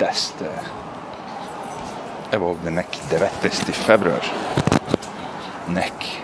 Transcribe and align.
10. 0.00 0.06
Evo 2.32 2.50
ovdje 2.50 2.70
neki 2.70 2.98
19. 3.10 3.72
februar. 3.86 4.20
Neki. 5.68 6.18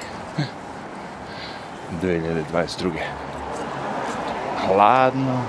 2022. 2.03 2.93
Hladno. 4.67 5.43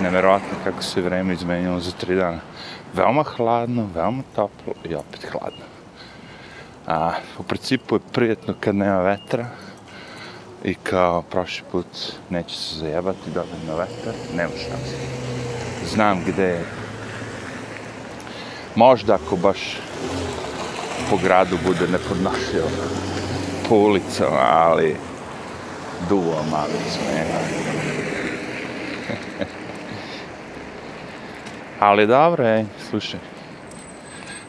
Neverovatno 0.00 0.58
kako 0.64 0.82
se 0.82 1.00
vreme 1.00 1.34
izmenjalo 1.34 1.80
za 1.80 1.90
tri 1.90 2.16
dana. 2.16 2.40
Veoma 2.94 3.22
hladno, 3.22 3.88
veoma 3.94 4.22
toplo 4.34 4.74
i 4.84 4.94
opet 4.94 5.26
hladno. 5.32 5.64
A, 6.86 7.12
u 7.38 7.42
principu 7.42 7.94
je 7.94 8.00
prijetno 8.12 8.54
kad 8.60 8.74
nema 8.74 9.00
vetra 9.00 9.46
i 10.64 10.74
kao 10.74 11.22
prošli 11.22 11.64
put 11.72 11.86
neće 12.30 12.56
se 12.56 12.78
zajebati 12.78 13.30
dobijem 13.34 13.66
na 13.66 13.74
vetar, 13.74 14.14
nema 14.36 14.50
šanse. 14.50 14.96
Znam 15.84 16.24
gde 16.24 16.44
je. 16.44 16.77
Možda 18.78 19.14
ako 19.14 19.36
baš 19.36 19.76
po 21.10 21.16
gradu 21.16 21.58
bude 21.66 21.88
nepodnošljivo, 21.92 22.68
po 23.68 23.74
ulicama, 23.74 24.40
ali 24.40 24.96
duo 26.08 26.42
mali 26.50 26.78
smena. 26.90 27.38
ali 31.88 32.06
dobro 32.06 32.46
je, 32.46 32.66
slušaj, 32.90 33.20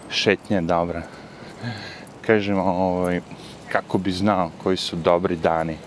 šetnje 0.09 0.57
je 0.57 0.61
dobra. 0.61 1.02
Kažemo, 2.21 2.63
ovaj, 2.63 3.21
kako 3.71 3.97
bi 3.97 4.11
znao 4.11 4.52
koji 4.63 4.77
su 4.77 4.95
dobri 4.95 5.35
dani 5.35 5.77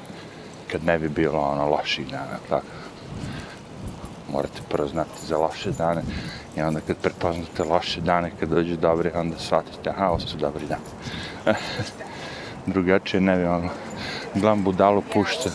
kad 0.73 0.85
ne 0.85 0.99
bi 0.99 1.09
bilo 1.09 1.41
ono 1.41 1.69
loših 1.69 2.07
dana, 2.11 2.39
tako. 2.49 2.72
Morate 4.33 4.61
prvo 4.69 4.89
znati 4.89 5.27
za 5.27 5.39
loše 5.39 5.71
dane 5.71 6.03
i 6.57 6.63
onda 6.63 6.81
kad 6.87 6.97
prepoznate 6.97 7.65
loše 7.65 8.01
dane, 8.01 8.31
kad 8.41 8.49
dođu 8.49 8.77
dobre, 8.77 9.13
onda 9.15 9.39
shvatite, 9.39 9.91
aha, 9.91 10.09
ovo 10.09 10.21
su 10.21 10.37
dobri 10.37 10.67
dane. 10.67 10.83
Drugačije 12.67 13.21
ne 13.21 13.37
bi 13.37 13.45
ono, 13.45 13.69
glam 14.35 14.63
budalo 14.65 15.03
pušta 15.13 15.51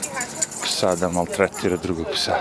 psa 0.64 0.96
da 0.96 1.10
maltretira 1.10 1.78
drugog 1.78 2.06
psa. 2.14 2.36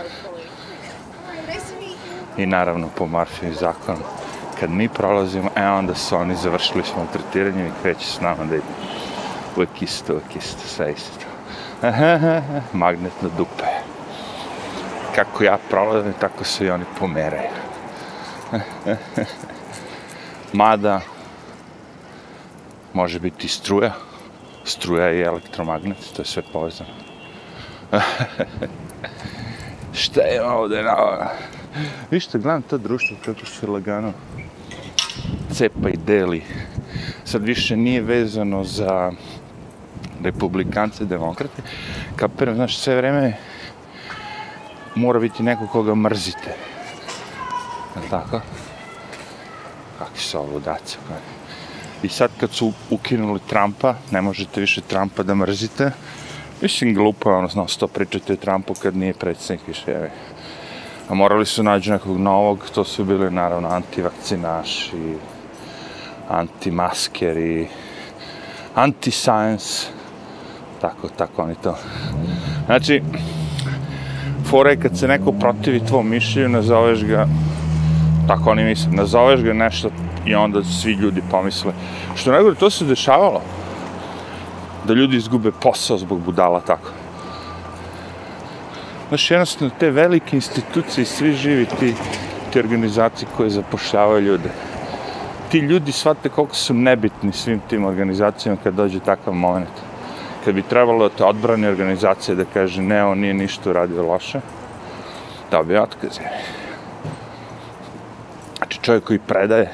I 2.36 2.46
naravno 2.46 2.88
po 2.96 3.06
Marfiju 3.06 3.54
zakonu, 3.54 4.02
kad 4.60 4.70
mi 4.70 4.88
prolazimo, 4.88 5.50
e 5.56 5.66
onda 5.66 5.94
su 5.94 6.16
oni 6.16 6.36
završili 6.36 6.84
s 6.84 6.96
maltretiranjem 6.96 7.66
i 7.66 7.82
kreće 7.82 8.06
s 8.06 8.20
nama 8.20 8.44
da 8.44 8.54
idu. 8.54 8.64
Uvijek 9.56 9.82
isto, 9.82 10.12
uvijek 10.12 10.36
isto, 10.36 10.68
sve 10.68 10.92
isto. 10.92 11.26
Magnetno 12.72 13.28
dupe. 13.36 13.75
Kako 15.16 15.44
ja 15.44 15.58
prolazim, 15.70 16.12
tako 16.20 16.44
se 16.44 16.66
i 16.66 16.70
oni 16.70 16.84
pomeraju. 16.98 17.48
Mada, 20.52 21.00
može 22.92 23.20
biti 23.20 23.48
struja. 23.48 23.92
Struja 24.64 25.12
i 25.12 25.22
elektromagnet, 25.22 25.96
to 26.16 26.22
je 26.22 26.26
sve 26.26 26.42
povezano. 26.52 26.90
Šta 30.02 30.20
je 30.20 30.42
ovde 30.42 30.82
na 30.82 30.96
ovo? 30.96 31.24
Vište, 32.10 32.38
gledam 32.38 32.62
to 32.62 32.78
društvo 32.78 33.16
kako 33.24 33.46
se 33.46 33.66
lagano 33.66 34.12
cepa 35.56 35.88
i 35.88 35.96
deli. 36.06 36.42
Sad 37.24 37.42
više 37.42 37.76
nije 37.76 38.00
vezano 38.00 38.64
za 38.64 39.12
republikance, 40.22 41.04
demokrate. 41.04 41.62
Kapiram, 42.16 42.54
znaš, 42.54 42.78
sve 42.78 42.96
vreme 42.96 43.36
mora 44.96 45.18
biti 45.20 45.42
neko 45.42 45.66
koga 45.66 45.94
mrzite. 45.94 46.54
Je 47.96 48.10
tako? 48.10 48.40
Kakvi 49.98 50.18
su 50.18 50.38
ovo 50.38 50.60
daca? 50.60 50.98
Pa. 51.08 51.14
I 52.02 52.08
sad 52.08 52.30
kad 52.40 52.50
su 52.50 52.72
ukinuli 52.90 53.40
Trumpa, 53.46 53.94
ne 54.10 54.22
možete 54.22 54.60
više 54.60 54.80
Trumpa 54.80 55.22
da 55.22 55.34
mrzite. 55.34 55.90
Mislim, 56.62 56.94
glupo 56.94 57.30
je 57.30 57.36
ono, 57.36 57.48
znao, 57.48 57.68
sto 57.68 57.86
pričati 57.86 58.32
o 58.32 58.36
Trumpu 58.36 58.74
kad 58.74 58.96
nije 58.96 59.14
predsjednik 59.14 59.68
više, 59.68 59.90
jevi. 59.90 60.10
A 61.08 61.14
morali 61.14 61.46
su 61.46 61.62
nađu 61.62 61.92
nekog 61.92 62.18
novog, 62.18 62.58
to 62.74 62.84
su 62.84 63.04
bili 63.04 63.30
naravno 63.30 63.68
antivakcinaši, 63.68 65.16
antimaskeri, 66.28 67.68
anti-science, 68.74 69.86
tako, 70.80 71.08
tako 71.08 71.42
oni 71.42 71.54
to. 71.62 71.76
Znači, 72.66 73.02
fora 74.50 74.70
je 74.70 74.80
kad 74.80 74.98
se 74.98 75.08
neko 75.08 75.32
protivi 75.32 75.80
tvom 75.80 76.08
mišljenju, 76.08 76.48
nazoveš 76.48 77.04
ga, 77.04 77.26
tako 78.28 78.50
oni 78.50 78.64
misle, 78.64 78.92
nazoveš 78.92 79.40
ga 79.40 79.52
nešto 79.52 79.90
i 80.26 80.34
onda 80.34 80.64
svi 80.64 80.92
ljudi 80.92 81.22
pomisle. 81.30 81.72
Što 82.14 82.32
najgore, 82.32 82.54
to 82.54 82.70
se 82.70 82.84
dešavalo. 82.84 83.40
Da 84.84 84.94
ljudi 84.94 85.16
izgube 85.16 85.50
posao 85.62 85.98
zbog 85.98 86.20
budala, 86.20 86.60
tako. 86.60 86.90
Znaš, 89.08 89.30
jednostavno, 89.30 89.74
te 89.78 89.90
velike 89.90 90.36
institucije, 90.36 91.04
svi 91.04 91.32
živi 91.32 91.66
ti, 91.80 91.94
ti 92.52 92.58
organizacije 92.58 93.28
koje 93.36 93.50
zapošljavaju 93.50 94.26
ljude. 94.26 94.50
Ti 95.50 95.58
ljudi 95.58 95.92
shvate 95.92 96.28
koliko 96.28 96.54
su 96.54 96.74
nebitni 96.74 97.32
svim 97.32 97.60
tim 97.68 97.84
organizacijama 97.84 98.58
kad 98.62 98.74
dođe 98.74 99.00
takav 99.00 99.34
moment. 99.34 99.70
Kad 100.46 100.54
bi 100.54 100.62
trebalo 100.62 101.08
da 101.08 101.14
te 101.16 101.24
odbrane 101.24 101.68
organizacije 101.68 102.34
da 102.38 102.44
kaže 102.44 102.82
ne, 102.82 103.04
on 103.04 103.18
nije 103.18 103.34
ništa 103.34 103.70
uradio 103.70 104.02
loše, 104.06 104.40
da 105.50 105.62
bi 105.62 105.76
otkaz. 105.76 106.18
Znači 108.56 108.78
čovjek 108.82 109.04
koji 109.04 109.18
predaje 109.18 109.72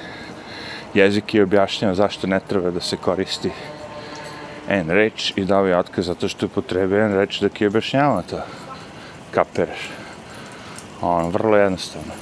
jezik 0.95 1.35
i 1.35 1.43
objašnjava 1.43 1.95
zašto 1.95 2.27
ne 2.27 2.41
treba 2.41 2.71
da 2.71 2.81
se 2.81 2.97
koristi 2.97 3.51
en 4.69 4.91
reč 4.91 5.33
i 5.37 5.45
dao 5.45 5.67
je 5.67 5.79
otkaz 5.79 6.07
zato 6.07 6.29
što 6.29 6.47
je 6.47 6.51
potrebe 6.51 7.01
en 7.01 7.15
reč 7.15 7.41
da 7.41 7.49
ki 7.49 7.67
objašnjava 7.67 8.23
to. 8.23 8.41
Kapereš. 9.31 9.91
Ono, 11.01 11.29
vrlo 11.29 11.57
jednostavno. 11.57 12.13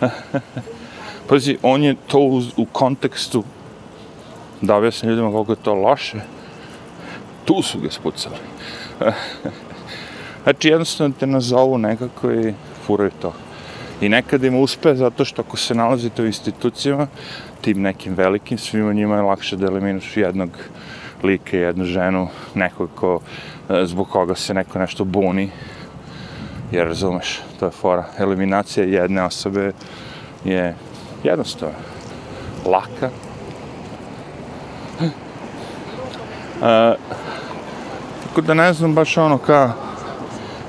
Pazi, 1.28 1.58
on 1.62 1.82
je 1.82 1.96
to 2.06 2.18
u, 2.18 2.42
u 2.56 2.66
kontekstu 2.72 3.44
da 4.60 4.90
sam 4.90 5.08
ljudima 5.08 5.30
koliko 5.30 5.52
je 5.52 5.62
to 5.62 5.74
loše. 5.74 6.20
Tu 7.44 7.62
su 7.62 7.80
ga 7.80 7.90
spucali. 7.90 8.36
znači, 10.42 10.68
jednostavno 10.68 11.14
te 11.20 11.26
nazovu 11.26 11.78
nekako 11.78 12.32
i 12.32 12.54
furaju 12.86 13.10
to. 13.22 13.32
I 14.00 14.08
nekad 14.08 14.44
im 14.44 14.54
uspe 14.54 14.94
zato 14.94 15.24
što 15.24 15.42
ako 15.42 15.56
se 15.56 15.74
nalazite 15.74 16.22
u 16.22 16.26
institucijama, 16.26 17.06
tim 17.60 17.82
nekim 17.82 18.14
velikim, 18.14 18.58
svima 18.58 18.92
njima 18.92 19.16
je 19.16 19.22
lakše 19.22 19.56
da 19.56 19.66
eliminaš 19.66 20.16
jednog 20.16 20.50
lika, 21.22 21.56
jednu 21.56 21.84
ženu, 21.84 22.28
nekog 22.54 22.90
ko, 22.94 23.20
e, 23.70 23.84
zbog 23.86 24.08
koga 24.08 24.34
se 24.34 24.54
neko 24.54 24.78
nešto 24.78 25.04
buni. 25.04 25.50
Jer 26.72 26.86
razumeš, 26.86 27.40
to 27.60 27.66
je 27.66 27.70
fora. 27.70 28.04
Eliminacija 28.18 28.86
jedne 28.86 29.22
osobe 29.22 29.72
je 30.44 30.74
jednostavna, 31.24 31.78
laka. 32.66 33.10
Uh, 36.60 36.96
tako 38.32 38.46
da 38.46 38.54
ne 38.54 38.72
znam 38.72 38.94
baš 38.94 39.16
ono 39.16 39.38
ka 39.38 39.72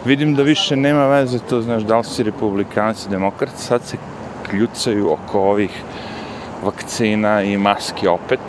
vidim 0.05 0.35
da 0.35 0.43
više 0.43 0.75
nema 0.75 1.07
veze 1.07 1.39
to 1.39 1.61
znaš 1.61 1.83
da 1.83 1.97
li 1.97 2.03
si 2.03 2.23
republikanci 2.23 3.09
demokrati 3.09 3.61
sad 3.61 3.81
se 3.83 3.97
kljucaju 4.49 5.11
oko 5.11 5.39
ovih 5.39 5.83
vakcina 6.63 7.41
i 7.41 7.57
maski 7.57 8.07
opet 8.07 8.39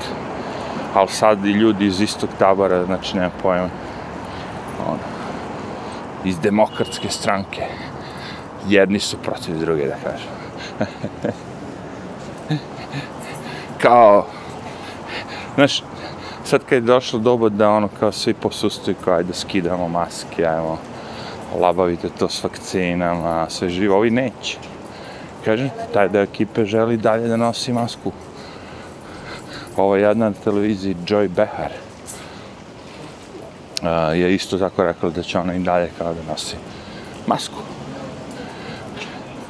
ali 0.95 1.09
sad 1.09 1.47
i 1.47 1.51
ljudi 1.51 1.87
iz 1.87 2.01
istog 2.01 2.31
tabora 2.39 2.85
znači 2.85 3.17
nema 3.17 3.31
pojma 3.43 3.69
ono, 4.89 4.99
iz 6.25 6.39
demokratske 6.39 7.09
stranke. 7.09 7.63
Jedni 8.69 9.01
su 9.01 9.17
protiv 9.17 9.59
druge 9.59 9.87
da 9.87 9.95
kažem. 9.95 10.29
Kao 13.83 14.27
znaš 15.55 15.83
sad 16.45 16.61
kad 16.65 16.73
je 16.73 16.81
došlo 16.81 17.19
doba 17.19 17.49
da 17.49 17.71
ono 17.71 17.89
kao 18.01 18.13
svi 18.13 18.35
posustuju 18.35 18.95
kao 19.05 19.15
ajde 19.15 19.35
skidamo 19.35 19.89
maske 19.89 20.47
ajmo 20.47 20.79
labavite 21.61 22.09
to 22.19 22.29
s 22.29 22.45
vakcinama, 22.45 23.47
sve 23.51 23.69
živo, 23.69 23.97
ovi 23.97 24.11
neće. 24.11 24.59
Kažem 25.45 25.71
taj 25.93 26.09
da 26.09 26.21
ekipe 26.21 26.65
želi 26.65 26.97
dalje 26.97 27.29
da 27.29 27.37
nosi 27.37 27.73
masku. 27.73 28.13
Ovo 29.77 29.97
jedna 29.97 30.29
na 30.29 30.35
televiziji, 30.45 30.97
Joy 31.07 31.29
Behar, 31.29 31.73
uh, 33.83 34.19
je 34.19 34.35
isto 34.35 34.59
tako 34.59 34.85
rekla 34.85 35.11
da 35.11 35.23
će 35.23 35.39
ona 35.39 35.55
i 35.55 35.59
dalje 35.59 35.91
kao 35.99 36.15
da 36.15 36.33
nosi 36.33 36.57
masku. 37.27 37.59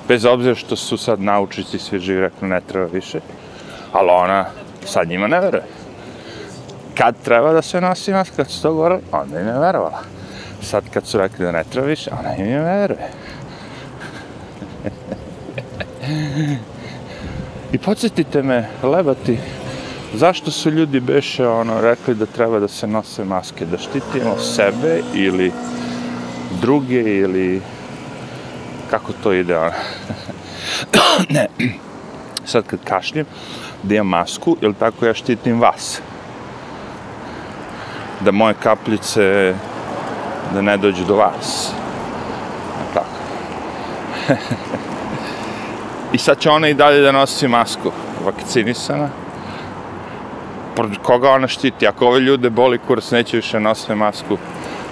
Bez 0.08 0.24
obzira 0.24 0.54
što 0.54 0.76
su 0.76 0.96
sad 0.96 1.20
naučici 1.20 1.78
svi 1.78 1.98
živi 1.98 2.20
rekli 2.20 2.48
ne 2.48 2.60
treba 2.60 2.86
više, 2.86 3.20
ali 3.92 4.10
ona 4.10 4.44
sad 4.84 5.08
njima 5.08 5.26
ne 5.26 5.40
veruje. 5.40 5.62
Kad 6.98 7.14
treba 7.24 7.52
da 7.52 7.62
se 7.62 7.80
nosi 7.80 8.12
maska, 8.12 8.36
kad 8.36 8.50
su 8.50 8.62
to 8.62 8.72
govorili, 8.72 9.00
onda 9.12 9.40
im 9.40 9.46
je 9.46 9.58
verovala 9.58 10.14
sad 10.64 10.84
kad 10.92 11.06
su 11.06 11.18
rekli 11.18 11.44
da 11.44 11.52
ne 11.52 11.64
treba 11.64 11.86
više, 11.86 12.10
ona 12.20 12.36
im 12.36 12.46
je 12.46 12.60
veruje. 12.60 13.08
I 17.72 17.78
podsjetite 17.78 18.42
me, 18.42 18.68
lebati, 18.82 19.38
zašto 20.14 20.50
su 20.50 20.70
ljudi 20.70 21.00
beše 21.00 21.48
ono 21.48 21.80
rekli 21.80 22.14
da 22.14 22.26
treba 22.26 22.58
da 22.58 22.68
se 22.68 22.86
nose 22.86 23.24
maske, 23.24 23.66
da 23.66 23.78
štitimo 23.78 24.38
sebe 24.38 25.00
ili 25.14 25.52
druge 26.60 27.02
ili 27.02 27.62
kako 28.90 29.12
to 29.22 29.32
ide 29.32 29.58
ono. 29.58 29.72
ne, 31.30 31.46
sad 32.52 32.64
kad 32.66 32.78
kašljem, 32.84 33.26
da 33.82 33.94
imam 33.94 34.08
masku, 34.08 34.56
ili 34.60 34.74
tako 34.74 35.06
ja 35.06 35.14
štitim 35.14 35.60
vas. 35.60 36.00
Da 38.24 38.32
moje 38.32 38.54
kapljice, 38.62 39.54
da 40.54 40.62
ne 40.62 40.76
dođu 40.76 41.04
do 41.04 41.16
vas. 41.16 41.72
Tako. 42.94 43.06
I 46.14 46.18
sad 46.18 46.38
će 46.38 46.50
ona 46.50 46.68
i 46.68 46.74
dalje 46.74 47.00
da 47.00 47.12
nosi 47.12 47.48
masku, 47.48 47.90
vakcinisana. 48.24 49.08
Protiv 50.76 50.98
koga 51.02 51.30
ona 51.30 51.48
štiti? 51.48 51.86
Ako 51.86 52.06
ove 52.06 52.20
ljude 52.20 52.50
boli 52.50 52.78
kurs, 52.78 53.10
neće 53.10 53.36
više 53.36 53.60
nositi 53.60 53.94
masku, 53.94 54.36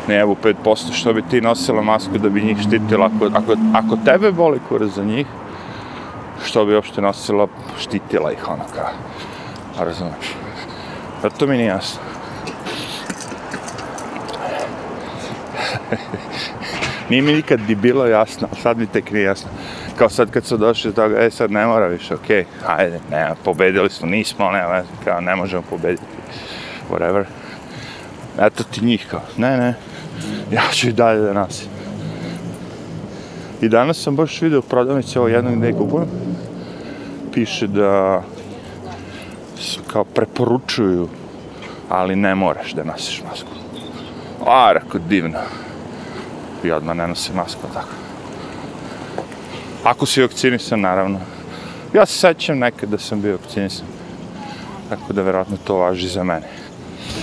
ne 0.08 0.16
evo 0.16 0.36
5%, 0.64 0.92
što 0.92 1.12
bi 1.12 1.22
ti 1.22 1.40
nosila 1.40 1.82
masku 1.82 2.18
da 2.18 2.28
bi 2.28 2.42
njih 2.42 2.58
štitila? 2.60 3.06
Ako, 3.16 3.26
ako, 3.26 3.56
ako 3.74 3.96
tebe 4.04 4.32
boli 4.32 4.60
kurs 4.68 4.94
za 4.94 5.04
njih, 5.04 5.26
što 6.44 6.64
bi 6.64 6.74
uopšte 6.74 7.00
nosila, 7.00 7.46
štitila 7.80 8.32
ih 8.32 8.48
ona 8.48 8.64
kao. 8.74 8.90
A 9.78 9.84
razumeš? 9.84 10.34
Pa 11.22 11.30
to 11.30 11.46
mi 11.46 11.56
nije 11.56 11.68
jasno. 11.68 12.11
nije 17.10 17.22
mi 17.22 17.32
nikad 17.32 17.60
ni 17.68 17.74
bilo 17.74 18.06
jasno, 18.06 18.48
sad 18.62 18.78
mi 18.78 18.86
tek 18.86 19.10
nije 19.10 19.24
jasno. 19.24 19.50
Kao 19.98 20.08
sad 20.08 20.30
kad 20.30 20.44
su 20.44 20.56
došli 20.56 20.90
do 20.90 21.02
toga, 21.02 21.20
e 21.20 21.30
sad 21.30 21.50
ne 21.50 21.66
mora 21.66 21.86
više, 21.86 22.14
okej, 22.14 22.44
okay, 22.44 22.76
ajde, 22.76 23.00
ne, 23.10 23.30
pobedili 23.44 23.90
smo, 23.90 24.06
nismo, 24.06 24.50
ne, 24.50 24.82
kao 25.04 25.20
ne 25.20 25.36
možemo 25.36 25.62
pobediti, 25.70 26.02
whatever. 26.90 27.24
Eto 28.40 28.64
ti 28.64 28.84
njih 28.84 29.06
kao, 29.10 29.22
ne, 29.36 29.56
ne, 29.56 29.74
ja 30.50 30.62
ću 30.72 30.88
i 30.88 30.92
dalje 30.92 31.20
da 31.20 31.32
nosim. 31.32 31.68
I 33.62 33.68
danas 33.68 34.02
sam 34.02 34.16
baš 34.16 34.42
vidio 34.42 34.62
prodavnice 34.62 35.18
ovo 35.18 35.28
jednog 35.28 35.56
gdje 35.56 35.72
kupujem. 35.72 36.08
Piše 37.32 37.66
da 37.66 38.22
su 39.58 39.80
kao 39.92 40.04
preporučuju, 40.04 41.08
ali 41.88 42.16
ne 42.16 42.34
moraš 42.34 42.72
da 42.72 42.84
nosiš 42.84 43.22
masku. 43.28 43.61
A, 44.46 44.72
rekao, 44.72 45.00
divno. 45.08 45.38
I 46.64 46.70
odmah 46.70 46.96
ne 46.96 47.08
nosim 47.08 47.36
masku, 47.36 47.60
tako. 47.74 47.88
Ako 49.84 50.06
si 50.06 50.22
vakcinisan, 50.22 50.80
naravno. 50.80 51.20
Ja 51.94 52.06
se 52.06 52.18
sećam 52.18 52.58
nekad 52.58 52.88
da 52.88 52.98
sam 52.98 53.22
bio 53.22 53.36
vakcinisan. 53.36 53.86
Tako 54.88 55.12
da 55.12 55.22
verovatno 55.22 55.56
to 55.64 55.76
važi 55.76 56.08
za 56.08 56.24
mene. 56.24 56.48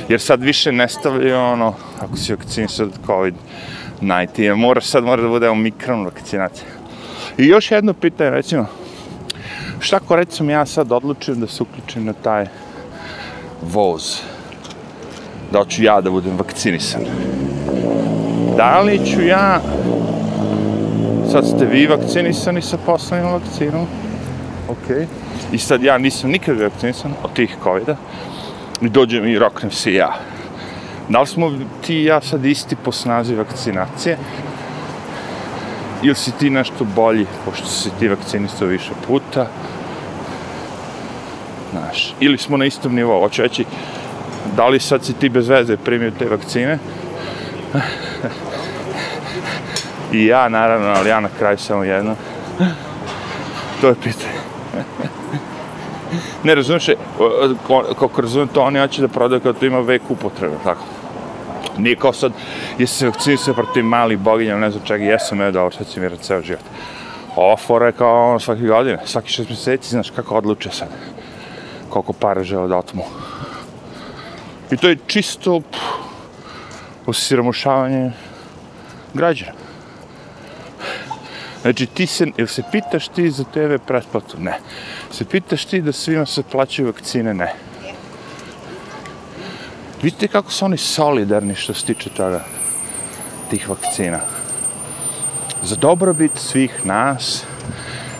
Jer 0.09 0.21
sad 0.21 0.43
više 0.43 0.71
ne 0.71 0.87
stavljaju 0.89 1.39
ono, 1.39 1.73
ako 1.99 2.17
si 2.17 2.33
vakcinisan 2.33 2.85
od 2.85 2.93
COVID, 3.05 3.35
najti. 4.01 4.51
Mora 4.51 4.81
sad 4.81 5.03
mora 5.03 5.21
da 5.21 5.27
bude 5.27 5.49
omikron 5.49 6.05
vakcinacija. 6.05 6.67
I 7.37 7.47
još 7.47 7.71
jedno 7.71 7.93
pitanje, 7.93 8.29
recimo, 8.29 8.65
šta 9.79 9.95
ako 9.95 10.15
recimo 10.15 10.51
ja 10.51 10.65
sad 10.65 10.91
odlučim 10.91 11.39
da 11.39 11.47
se 11.47 11.63
uključim 11.63 12.05
na 12.05 12.13
taj 12.13 12.45
voz, 13.61 14.21
da 15.51 15.65
ću 15.65 15.83
ja 15.83 16.01
da 16.01 16.11
budem 16.11 16.37
vakcinisan. 16.37 17.01
Da 18.57 18.81
li 18.81 18.99
ću 19.05 19.21
ja, 19.21 19.61
sad 21.31 21.47
ste 21.47 21.65
vi 21.65 21.87
vakcinisani 21.87 22.61
sa 22.61 22.77
poslednjom 22.85 23.31
vakcinom, 23.31 23.87
ok, 24.69 25.07
i 25.51 25.57
sad 25.57 25.83
ja 25.83 25.97
nisam 25.97 26.29
nikad 26.29 26.59
vakcinisan 26.59 27.13
od 27.23 27.33
tih 27.33 27.55
COVID-a, 27.63 27.95
i 28.81 28.89
dođem 28.89 29.27
i 29.27 29.39
roknem 29.39 29.71
se 29.71 29.93
ja. 29.93 30.13
Da 31.09 31.21
li 31.21 31.27
smo 31.27 31.51
ti 31.85 31.95
i 31.95 32.05
ja 32.05 32.21
sad 32.21 32.45
isti 32.45 32.75
po 32.75 32.91
snazi 32.91 33.35
vakcinacije? 33.35 34.17
Ili 36.03 36.15
si 36.15 36.31
ti 36.31 36.49
nešto 36.49 36.83
bolji 36.95 37.25
pošto 37.45 37.67
si 37.67 37.89
ti 37.99 38.07
vakcinistao 38.07 38.67
više 38.67 38.91
puta? 39.07 39.47
Znaš, 41.71 42.15
ili 42.19 42.37
smo 42.37 42.57
na 42.57 42.65
istom 42.65 42.95
nivou? 42.95 43.21
Hoću 43.21 43.41
reći 43.41 43.65
da 44.55 44.67
li 44.67 44.79
sad 44.79 45.05
si 45.05 45.13
ti 45.13 45.29
bez 45.29 45.47
veze 45.47 45.77
primio 45.77 46.11
te 46.19 46.25
vakcine 46.25 46.79
i 50.13 50.25
ja 50.25 50.49
naravno 50.49 50.87
ali 50.87 51.09
ja 51.09 51.19
na 51.19 51.29
kraju 51.39 51.57
samo 51.57 51.83
jedno 51.83 52.15
to 53.81 53.87
je 53.87 53.95
pitanje 54.03 54.39
ne 56.43 56.55
razumiješ, 56.55 56.89
e, 56.89 56.95
kako 57.99 58.21
razumijem 58.21 58.47
to, 58.47 58.61
oni 58.61 58.79
hoće 58.79 59.01
da 59.01 59.07
prodaju 59.07 59.41
kao 59.41 59.53
to 59.53 59.65
ima 59.65 59.79
vek 59.79 60.01
upotrebe, 60.09 60.55
tako. 60.63 60.83
Nije 61.77 61.95
kao 61.95 62.13
sad, 62.13 62.31
jesi 62.77 62.93
se 62.93 63.05
vakcinisao 63.05 63.53
protiv 63.53 63.85
malih 63.85 64.17
boginja, 64.17 64.57
ne 64.57 64.71
znam 64.71 64.83
čega, 64.85 65.03
jesam, 65.05 65.41
evo 65.41 65.51
dobro, 65.51 65.77
sad 65.77 65.87
si 65.87 65.99
miran 65.99 66.17
ceo 66.17 66.41
život. 66.41 66.63
Ova 67.35 67.57
fora 67.57 67.85
je 67.85 67.91
kao 67.91 68.29
ono 68.29 68.39
svake 68.39 68.61
godine, 68.61 68.99
svaki 69.05 69.29
šest 69.29 69.49
mjeseci, 69.49 69.89
znaš 69.89 70.09
kako 70.09 70.35
odluče 70.35 70.71
sad. 70.71 70.87
Koliko 71.89 72.13
para 72.13 72.43
žele 72.43 72.67
da 72.67 72.77
otmu. 72.77 73.03
I 74.71 74.77
to 74.77 74.89
je 74.89 74.97
čisto 75.07 75.61
osiromošavanje 77.05 78.11
građana. 79.13 79.51
Znači, 81.61 81.85
ti 81.85 82.07
se, 82.07 82.27
ili 82.37 82.47
se 82.47 82.63
pitaš 82.71 83.07
ti 83.07 83.31
za 83.31 83.43
TV 83.43 83.75
pretplatu? 83.87 84.37
Ne. 84.39 84.59
Se 85.11 85.25
pitaš 85.25 85.65
ti 85.65 85.81
da 85.81 85.91
svima 85.91 86.25
se 86.25 86.43
plaćaju 86.43 86.87
vakcine? 86.87 87.33
Ne. 87.33 87.53
Vidite 90.01 90.27
kako 90.27 90.51
su 90.51 90.65
oni 90.65 90.77
solidarni 90.77 91.55
što 91.55 91.73
se 91.73 91.85
tiče 91.85 92.09
toga, 92.09 92.43
tih 93.49 93.69
vakcina. 93.69 94.19
Za 95.63 95.75
dobrobit 95.75 96.31
svih 96.35 96.85
nas, 96.85 97.43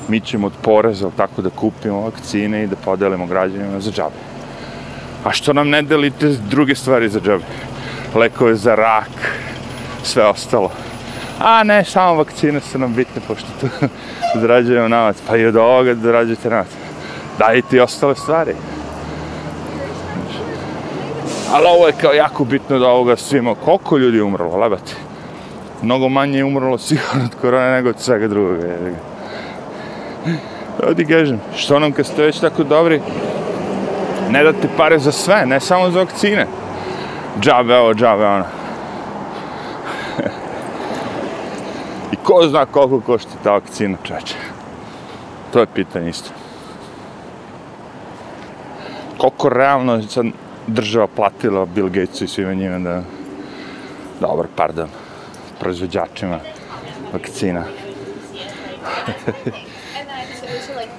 mi 0.08 0.20
ćemo 0.20 0.48
od 0.48 0.54
poreza 0.62 1.12
tako 1.18 1.42
da 1.42 1.50
kupimo 1.50 2.02
vakcine 2.02 2.64
i 2.64 2.68
da 2.68 2.76
podelimo 2.76 3.26
građanima 3.26 3.80
za 3.80 3.92
džabe. 3.92 4.16
A 5.24 5.32
što 5.32 5.54
nam 5.54 5.70
ne 5.70 5.82
delite 5.82 6.28
druge 6.50 6.76
stvari 6.76 7.10
za 7.10 7.20
džabe? 7.20 7.44
Lekove 8.16 8.56
za 8.56 8.76
rak, 8.76 9.34
sve 10.04 10.26
ostalo. 10.26 10.72
A 11.40 11.64
ne, 11.64 11.86
samo 11.86 12.14
vakcine 12.14 12.60
su 12.60 12.80
nam 12.80 12.94
bitne, 12.94 13.22
pošto 13.28 13.48
tu 13.62 13.68
zarađujemo 14.42 14.88
navac. 14.88 15.18
Pa 15.28 15.38
i 15.38 15.46
od 15.46 15.56
ovoga 15.56 15.96
zarađujete 15.96 16.50
navac. 16.50 16.68
Dajte 17.40 17.78
i 17.78 17.80
ostale 17.80 18.16
stvari. 18.16 18.54
Ali 21.54 21.66
ovo 21.68 21.88
je 21.88 21.94
kao 22.02 22.14
jako 22.14 22.44
bitno 22.46 22.80
da 22.80 22.88
ovoga 22.88 23.16
svima, 23.16 23.56
koliko 23.56 23.98
ljudi 23.98 24.18
je 24.18 24.24
umrlo, 24.24 24.58
lebati. 24.58 24.96
Mnogo 25.82 26.10
manje 26.10 26.38
je 26.38 26.46
umrlo 26.46 26.78
sigurno 26.78 27.24
od 27.24 27.36
korone 27.42 27.72
nego 27.72 27.90
od 27.90 28.00
svega 28.00 28.28
drugoga. 28.28 28.68
Evo 30.84 30.94
ti 30.94 31.06
kažem, 31.06 31.40
što 31.56 31.80
nam 31.80 31.92
kad 31.92 32.06
ste 32.06 32.24
već 32.24 32.40
tako 32.40 32.64
dobri, 32.64 33.02
ne 34.30 34.44
date 34.44 34.70
pare 34.78 35.00
za 35.00 35.12
sve, 35.12 35.46
ne 35.46 35.60
samo 35.60 35.92
za 35.92 36.00
vakcine. 36.00 36.48
Džabe 37.40 37.78
ovo, 37.78 37.94
džabe 37.94 38.26
ono. 38.26 38.46
I 42.12 42.16
ko 42.24 42.48
zna 42.48 42.66
koliko 42.66 43.02
košta 43.02 43.32
ta 43.44 43.52
vakcina, 43.52 43.98
čeče. 44.04 44.36
To 45.54 45.60
je 45.60 45.66
pitanje 45.66 46.10
isto. 46.10 46.30
Koliko 49.18 49.50
realno 49.50 50.02
sad 50.02 50.26
država 50.68 51.08
platila 51.08 51.66
Bill 51.66 51.90
Gatesu 51.90 52.24
i 52.24 52.28
svima 52.28 52.54
njima 52.54 52.80
da... 52.80 53.02
Dobar, 54.20 54.46
pardon. 54.56 54.90
Proizvođačima 55.60 56.40
vakcina. 57.14 57.64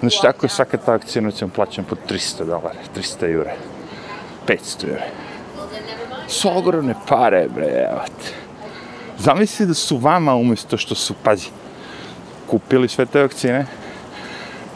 Znači, 0.00 0.19
tako 0.23 0.47
je 0.47 0.50
svaka 0.50 0.76
ta 0.76 0.92
akcija, 0.92 1.30
ćemo 1.30 1.50
plaćam 1.54 1.85
po 1.85 1.97
300 2.09 2.45
dolara, 2.45 2.78
300 2.97 3.26
jure, 3.26 3.54
500 4.47 4.88
jure. 4.88 5.07
Su 6.28 6.59
ogromne 6.59 6.95
pare, 7.09 7.49
bre, 7.54 7.66
evo 7.90 8.00
te. 8.07 8.33
Zamisli 9.19 9.66
da 9.66 9.75
su 9.75 9.97
vama 9.97 10.35
umjesto 10.35 10.76
što 10.76 10.95
su, 10.95 11.14
pazi, 11.23 11.49
kupili 12.47 12.88
sve 12.88 13.07
te 13.07 13.23
vakcine 13.23 13.66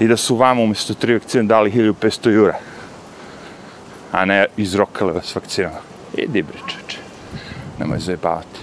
i 0.00 0.07
da 0.07 0.16
su 0.16 0.37
vama 0.37 0.62
umjesto 0.62 0.95
tri 0.95 1.14
vakcine 1.14 1.45
dali 1.45 1.71
1500 1.71 2.31
jura 2.31 2.59
a 4.14 4.25
ne 4.25 4.47
izrokale 4.57 5.12
vas 5.12 5.35
vakcinama. 5.35 5.81
Idi 6.14 6.43
bre, 6.43 6.59
čoče. 6.66 6.99
Nemoj 7.78 7.99
zajebavati. 7.99 8.61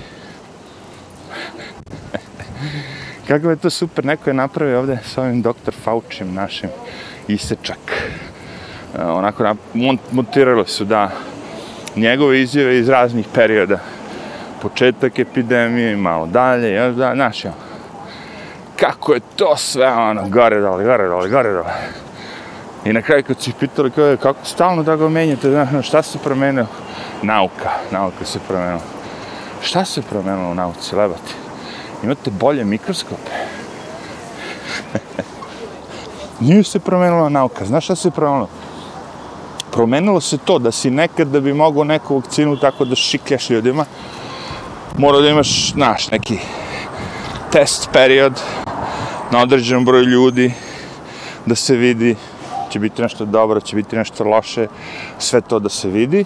Kako 3.32 3.50
je 3.50 3.56
to 3.56 3.70
super, 3.70 4.06
neko 4.06 4.30
je 4.30 4.34
napravio 4.34 4.80
ovde 4.80 4.98
s 5.06 5.18
ovim 5.18 5.42
doktor 5.42 5.74
Faučim 5.84 6.34
našim 6.34 6.70
isečak. 7.28 7.78
Uh, 8.94 9.02
onako, 9.18 9.56
montirali 10.12 10.68
su 10.68 10.86
da 10.86 11.12
njegove 11.96 12.42
izjave 12.42 12.78
iz 12.78 12.90
raznih 12.90 13.28
perioda. 13.34 13.80
Početak 14.62 15.20
epidemije, 15.20 15.98
malo 15.98 16.26
dalje, 16.26 16.74
još 16.74 16.96
da, 16.96 17.12
znaš, 17.16 17.44
Kako 18.76 19.14
je 19.14 19.20
to 19.36 19.58
sve, 19.58 19.92
ono, 19.92 20.30
gore 20.30 20.62
dole, 20.62 20.84
gore 20.84 21.08
dole, 21.08 21.30
gore 21.30 21.52
dole. 21.52 21.74
I 22.86 22.94
na 22.94 23.02
kraju 23.02 23.24
kad 23.24 23.42
su 23.42 23.50
ih 23.50 23.56
pitali 23.60 23.92
kao, 23.92 24.12
e, 24.12 24.18
kako 24.18 24.46
stalno 24.46 24.84
da 24.84 24.96
ga 24.96 25.10
menjate, 25.10 25.52
znaš, 25.52 25.70
ono, 25.72 25.82
šta 25.82 26.02
se 26.02 26.18
promenilo? 26.18 26.68
Nauka, 27.22 27.70
nauka 27.92 28.26
se 28.26 28.40
promenila. 28.48 28.82
Šta 29.62 29.86
se 29.86 30.02
promenilo 30.02 30.52
u 30.52 30.56
nauci, 30.56 30.96
lebati? 30.96 31.51
Imate 32.04 32.32
bolje 32.32 32.66
mikroskope. 32.66 33.32
Nije 36.40 36.64
se 36.64 36.80
promenila 36.80 37.30
nauka. 37.30 37.66
Znaš 37.66 37.84
šta 37.84 37.96
se 37.96 38.12
promenilo? 38.12 38.50
Promenilo 39.72 40.22
se 40.22 40.38
to 40.38 40.60
da 40.60 40.72
si 40.72 40.92
nekad 40.92 41.28
da 41.28 41.40
bi 41.40 41.54
mogao 41.54 41.84
neku 41.84 42.16
vakcinu 42.16 42.58
tako 42.58 42.86
da 42.86 42.96
šikljaš 42.96 43.50
ljudima, 43.50 43.86
mora 44.98 45.20
da 45.20 45.30
imaš, 45.30 45.72
znaš, 45.72 46.12
neki 46.12 46.38
test 47.52 47.90
period 47.94 48.42
na 49.32 49.42
određenom 49.42 49.86
broju 49.86 50.04
ljudi 50.04 50.54
da 51.46 51.56
se 51.56 51.76
vidi 51.76 52.16
će 52.72 52.80
biti 52.80 53.02
nešto 53.02 53.26
dobro, 53.26 53.62
će 53.62 53.76
biti 53.76 53.96
nešto 53.96 54.24
loše, 54.24 54.68
sve 55.20 55.42
to 55.42 55.60
da 55.60 55.70
se 55.70 55.90
vidi. 55.90 56.26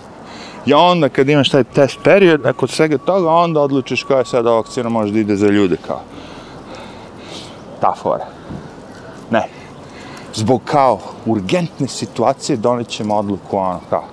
I 0.66 0.74
onda 0.74 1.10
kad 1.10 1.30
imaš 1.30 1.50
taj 1.50 1.64
test 1.64 2.00
period, 2.04 2.42
nakon 2.44 2.68
svega 2.68 2.98
toga, 2.98 3.30
onda 3.30 3.62
odlučiš 3.62 4.04
koja 4.04 4.20
je 4.20 4.26
sada 4.26 4.52
vakcina 4.52 4.90
može 4.90 5.14
da 5.14 5.20
ide 5.20 5.36
za 5.36 5.48
ljude 5.48 5.78
kao. 5.88 6.02
Ta 7.82 7.94
fora. 8.02 8.26
Ne. 9.32 9.48
Zbog 10.34 10.62
kao 10.66 11.00
urgentne 11.26 11.88
situacije 11.88 12.58
donećemo 12.58 13.16
odluku 13.16 13.58
ono 13.58 13.80
kao 13.90 14.04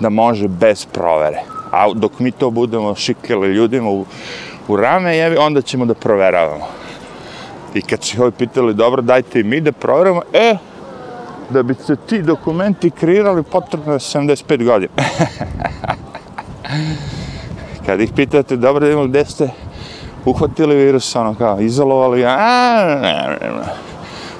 da 0.00 0.08
može 0.08 0.48
bez 0.48 0.86
provere. 0.86 1.42
A 1.70 1.92
dok 1.94 2.18
mi 2.18 2.30
to 2.30 2.50
budemo 2.50 2.94
šikljali 2.94 3.48
ljudima 3.48 3.90
u, 3.90 4.04
u 4.68 4.76
rame, 4.76 5.16
jevi, 5.16 5.36
onda 5.36 5.62
ćemo 5.62 5.84
da 5.84 5.94
proveravamo. 5.94 6.66
I 7.74 7.82
kad 7.82 8.04
su 8.04 8.22
ovi 8.22 8.32
pitali, 8.32 8.74
dobro, 8.74 9.02
dajte 9.02 9.40
i 9.40 9.44
mi 9.44 9.60
da 9.60 9.72
proveramo, 9.72 10.22
e, 10.32 10.56
da 11.50 11.62
bi 11.62 11.74
se 11.74 11.96
ti 11.96 12.22
dokumenti 12.22 12.90
kreirali, 12.90 13.42
potrebno 13.42 13.92
je 13.92 13.98
75 13.98 14.64
godina. 14.64 14.92
kad 17.86 18.00
ih 18.00 18.12
pitate, 18.16 18.56
dobro, 18.56 18.80
da 18.80 18.86
vidimo 18.86 19.06
gde 19.06 19.24
ste 19.24 19.50
uhvatili 20.24 20.76
virus, 20.76 21.16
ono 21.16 21.34
kao, 21.34 21.60
izolovali, 21.60 22.24
a, 22.24 22.84
ne, 23.02 23.38
ne, 23.40 23.50
ne. 23.56 23.72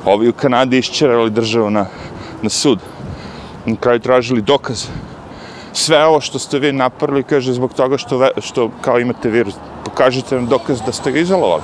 Ovi 0.04 0.28
u 0.28 0.32
Kanadi 0.32 0.78
iščerali 0.78 1.30
državu 1.30 1.70
na, 1.70 1.86
na 2.42 2.50
sud. 2.50 2.78
Na 3.66 3.76
kraju 3.76 4.00
tražili 4.00 4.42
dokaz. 4.42 4.86
Sve 5.72 6.04
ovo 6.04 6.20
što 6.20 6.38
ste 6.38 6.58
vi 6.58 6.72
napravili, 6.72 7.22
kaže, 7.22 7.52
zbog 7.52 7.74
toga 7.74 7.98
što, 7.98 8.18
ve, 8.18 8.30
što 8.40 8.70
kao 8.80 9.00
imate 9.00 9.30
virus. 9.30 9.54
Pokažite 9.84 10.34
nam 10.34 10.46
dokaz 10.46 10.82
da 10.86 10.92
ste 10.92 11.12
ga 11.12 11.18
izolovali. 11.18 11.62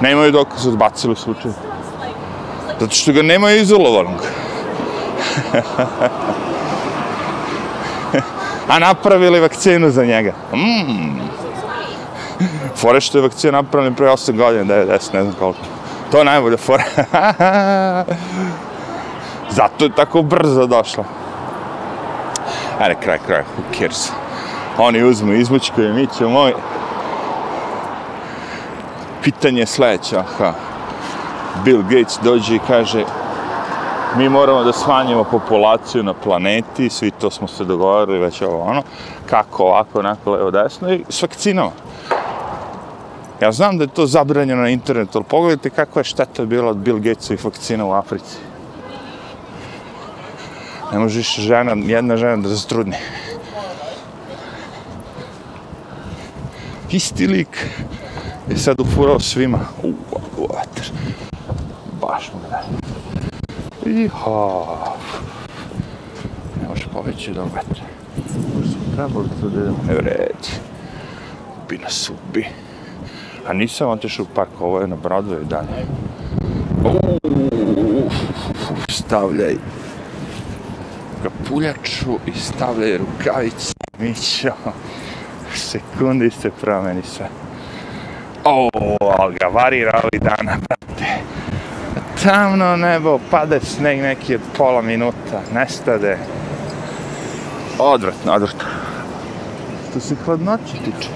Nemaju 0.00 0.32
dokaz, 0.32 0.66
odbacili 0.66 1.16
slučaj. 1.16 1.50
Zato 2.80 2.94
što 2.94 3.12
ga 3.12 3.22
nema 3.22 3.52
izolovanog. 3.52 4.45
A 8.68 8.78
napravili 8.78 9.40
vakcinu 9.40 9.90
za 9.90 10.04
njega. 10.04 10.32
Mm. 10.54 11.20
Fore 12.76 13.00
što 13.00 13.18
je 13.18 13.22
vakcina 13.22 13.52
napravljena 13.62 13.96
pre 13.96 14.06
8 14.06 14.36
godina, 14.36 14.74
9, 14.74 14.86
10, 14.86 15.14
ne 15.14 15.22
znam 15.22 15.34
koliko. 15.38 15.60
To 16.10 16.18
je 16.18 16.24
najbolja 16.24 16.56
fora. 16.56 16.84
Zato 19.56 19.84
je 19.84 19.94
tako 19.94 20.22
brzo 20.22 20.66
došla. 20.66 21.04
Ajde, 22.80 22.94
kraj, 23.02 23.18
kraj, 23.26 23.42
who 23.42 23.78
cares. 23.78 24.10
Oni 24.78 25.02
uzmu 25.02 25.32
izmučku 25.32 25.82
i 25.82 25.92
mi 25.92 26.06
ćemo 26.18 26.30
moj... 26.30 26.54
Pitanje 29.22 29.60
je 29.60 29.66
sledeće, 29.66 30.18
aha. 30.18 30.52
Bill 31.64 31.82
Gates 31.82 32.18
dođe 32.22 32.54
i 32.54 32.60
kaže 32.66 33.04
mi 34.16 34.28
moramo 34.28 34.64
da 34.64 34.72
smanjimo 34.72 35.24
populaciju 35.24 36.02
na 36.02 36.14
planeti, 36.14 36.90
svi 36.90 37.10
to 37.10 37.30
smo 37.30 37.48
se 37.48 37.64
dogovorili 37.64 38.18
već 38.18 38.42
ovo 38.42 38.62
ono, 38.62 38.82
kako 39.26 39.64
ovako, 39.64 39.98
onako, 39.98 40.30
levo, 40.30 40.50
desno 40.50 40.92
i 40.92 41.04
s 41.08 41.22
vakcinama. 41.22 41.70
Ja 43.42 43.52
znam 43.52 43.78
da 43.78 43.84
je 43.84 43.88
to 43.88 44.06
zabranjeno 44.06 44.62
na 44.62 44.68
internetu, 44.68 45.18
ali 45.18 45.24
pogledajte 45.24 45.70
kakva 45.70 46.00
je 46.00 46.04
šteta 46.04 46.44
bila 46.44 46.70
od 46.70 46.76
Bill 46.76 46.98
Gatesovih 46.98 47.44
vakcina 47.44 47.86
u 47.86 47.92
Africi. 47.92 48.36
Ne 50.92 50.98
možeš 50.98 51.36
žena, 51.36 51.76
jedna 51.86 52.16
žena 52.16 52.36
da 52.36 52.48
zastrudni. 52.48 52.96
Isti 56.90 57.26
lik 57.26 57.68
je 58.48 58.56
sad 58.56 58.80
ufurao 58.80 59.20
svima. 59.20 59.58
Uuu, 59.82 59.94
vater. 60.48 60.92
Baš 62.00 62.30
mu 62.34 62.40
da. 62.50 62.62
Iha. 63.86 64.64
Ne 66.62 66.68
može 66.68 66.86
poveći 66.92 67.32
do 67.32 67.44
metra. 67.44 67.84
Trebali 68.94 69.28
tu 69.40 69.48
da 69.48 69.60
idemo. 69.60 69.78
Ne 69.88 69.94
vredi. 69.94 70.50
Ubi 71.64 71.78
nas 71.78 72.10
ubi. 72.10 72.46
A 73.48 73.52
nisam 73.52 73.90
otišao 73.90 74.22
u 74.22 74.34
park, 74.34 74.60
ovo 74.60 74.80
je 74.80 74.86
na 74.86 74.96
Broadway 74.96 75.44
dalje. 75.44 75.86
Uuu, 76.84 78.10
stavljaj 78.88 79.54
kapuljaču 81.22 82.18
i 82.26 82.32
stavljaj 82.38 82.98
rukavice. 82.98 83.74
Mićo, 83.98 84.52
sekundi 85.54 86.30
se 86.30 86.50
promeni 86.60 87.02
sve. 87.02 87.28
O, 88.44 88.68
ali 89.18 89.34
ga 89.34 89.46
varira 89.46 90.00
ovih 90.04 90.22
dana, 90.22 90.56
brate. 90.68 90.95
Tamno 92.22 92.76
nebo, 92.76 93.18
pade 93.30 93.60
sneg 93.60 94.00
neki 94.00 94.34
od 94.34 94.40
pola 94.56 94.82
minuta, 94.82 95.40
nestade. 95.54 96.18
Odvratno, 97.78 98.32
odvratno. 98.32 98.64
Što 99.90 100.00
se 100.00 100.14
hladnoće 100.24 100.72
tiče. 100.84 101.08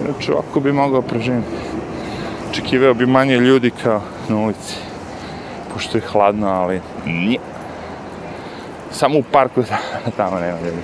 Inače, 0.00 0.32
ovako 0.32 0.60
bi 0.60 0.72
mogao 0.72 1.02
preživjeti. 1.02 1.48
Očekivao 2.50 2.94
bi 2.94 3.06
manje 3.06 3.36
ljudi 3.36 3.70
kao 3.82 4.02
na 4.28 4.36
ulici. 4.36 4.76
Pošto 5.74 5.98
je 5.98 6.02
hladno, 6.12 6.48
ali 6.48 6.80
nije. 7.06 7.38
Samo 8.90 9.18
u 9.18 9.22
parku 9.22 9.62
tamo 10.16 10.40
nema 10.40 10.58
ljudi. 10.60 10.82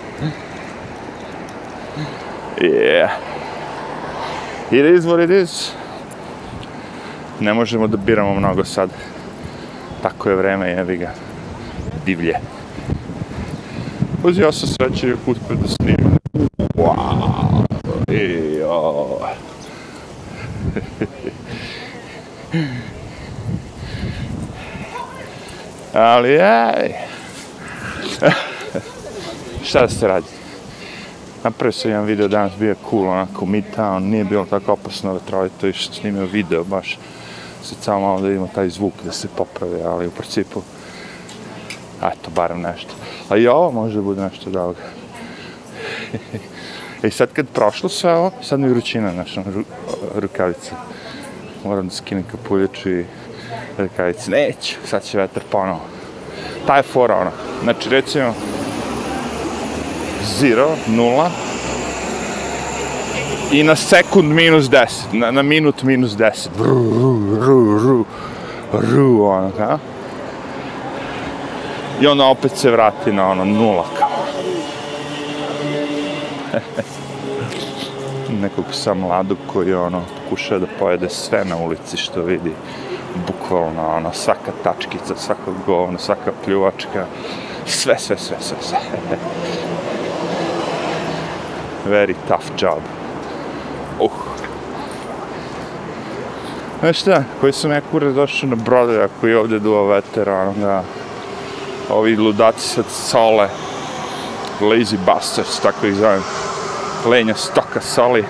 Yeah. 2.60 3.08
It 4.70 4.84
is 4.84 5.04
what 5.04 5.24
it 5.24 5.30
is. 5.30 5.77
Ne 7.40 7.54
možemo 7.54 7.86
da 7.86 7.96
biramo 7.96 8.34
mnogo 8.34 8.64
sad. 8.64 8.90
Tako 10.02 10.30
je 10.30 10.36
vreme, 10.36 10.68
jevi 10.68 10.96
ga. 10.96 11.10
Divlje. 12.06 12.34
Uzi, 14.24 14.42
sam 14.52 14.68
sreće 14.68 15.14
uspio 15.26 15.56
da 15.56 15.68
snimim. 15.68 16.18
Wow. 16.74 17.64
Jo. 18.60 19.18
Ali, 25.94 26.32
ej. 26.32 26.92
Šta 29.64 29.80
da 29.80 29.88
se 29.88 30.08
radi? 30.08 30.26
Napravio 31.44 31.72
sam 31.72 31.90
jedan 31.90 32.04
video 32.04 32.28
danas, 32.28 32.52
bio 32.58 32.68
je 32.68 32.74
cool, 32.90 33.08
onako 33.08 33.46
midtown, 33.46 33.98
nije 34.00 34.24
bilo 34.24 34.44
tako 34.44 34.72
opasno 34.72 35.12
vetrovito 35.12 35.66
i 35.66 35.72
snimio 35.72 36.26
video, 36.26 36.64
baš 36.64 36.98
se 37.62 37.74
samo 37.80 38.00
malo 38.00 38.20
da 38.20 38.30
ima 38.30 38.46
taj 38.54 38.68
zvuk 38.68 38.92
da 39.04 39.12
se 39.12 39.28
popravi, 39.36 39.82
ali 39.82 40.06
u 40.06 40.10
principu, 40.10 40.62
eto, 41.98 42.30
barem 42.34 42.60
nešto. 42.60 42.94
A 43.28 43.36
i 43.36 43.46
ovo 43.46 43.70
može 43.70 43.96
da 43.96 44.02
bude 44.02 44.22
nešto 44.22 44.50
dobro. 44.50 44.82
I 47.02 47.06
e, 47.06 47.10
sad 47.10 47.32
kad 47.32 47.48
prošlo 47.48 47.88
sve 47.88 48.14
ovo, 48.14 48.30
sad 48.42 48.60
mi 48.60 48.68
vrućina 48.68 49.12
naša 49.12 49.42
ru, 49.54 49.64
rukavica. 50.14 50.76
Moram 51.64 51.88
da 51.88 51.94
skinem 51.94 52.24
kapuljaču 52.30 52.90
i 52.90 53.04
rukavice. 53.78 54.30
Neću, 54.30 54.76
sad 54.86 55.04
će 55.04 55.18
vetar 55.18 55.42
ponovo. 55.50 55.80
Ta 56.66 56.76
je 56.76 56.82
fora 56.82 57.16
ona. 57.16 57.30
Znači 57.62 57.88
recimo, 57.88 58.34
zero, 60.38 60.76
nula, 60.86 61.30
i 63.52 63.62
na 63.62 63.76
sekund 63.76 64.32
minus 64.32 64.64
10, 64.64 65.12
na, 65.12 65.30
na 65.30 65.42
minut 65.42 65.82
minus 65.82 66.12
10. 66.12 66.48
Ru, 66.58 66.64
ru, 66.64 67.78
ru, 67.78 67.78
ru, 67.78 68.04
ru, 68.72 69.24
ono, 69.24 69.50
ka? 69.56 69.78
I 72.00 72.06
onda 72.06 72.24
opet 72.24 72.52
se 72.56 72.70
vrati 72.70 73.12
na 73.12 73.30
ono 73.30 73.44
nula, 73.44 73.84
kao. 73.98 74.08
nekog 78.42 78.64
psa 78.70 78.94
mladog 78.94 79.38
koji 79.52 79.74
ono 79.74 80.02
pokuša 80.24 80.58
da 80.58 80.66
pojede 80.78 81.08
sve 81.08 81.44
na 81.44 81.56
ulici 81.56 81.96
što 81.96 82.22
vidi 82.22 82.52
bukvalno 83.26 83.88
ono 83.96 84.12
svaka 84.12 84.52
tačkica, 84.64 85.16
svaka 85.16 85.50
govna, 85.66 85.98
svaka 85.98 86.32
pljuvačka 86.44 87.06
sve, 87.66 87.98
sve, 87.98 88.18
sve, 88.18 88.36
sve, 88.40 88.56
sve. 88.60 88.78
Very 91.90 92.14
tough 92.28 92.62
job. 92.62 92.97
Znaš 96.80 97.00
šta, 97.00 97.24
koji 97.40 97.52
su 97.52 97.68
neko 97.68 97.86
kurac 97.90 98.14
na 98.14 98.56
na 98.56 99.04
ako 99.04 99.14
koji 99.20 99.34
ovdje 99.34 99.58
duo 99.58 99.86
veter, 99.86 100.30
ono 100.30 100.52
ga, 100.52 100.82
ovi 101.90 102.16
ludaci 102.16 102.68
sad 102.68 102.84
sole, 102.90 103.48
lazy 104.60 104.96
bastards, 105.06 105.60
tako 105.60 105.86
ih 105.86 105.94
zovem, 105.94 106.22
lenja 107.06 107.34
stoka 107.34 107.80
soli. 107.80 108.24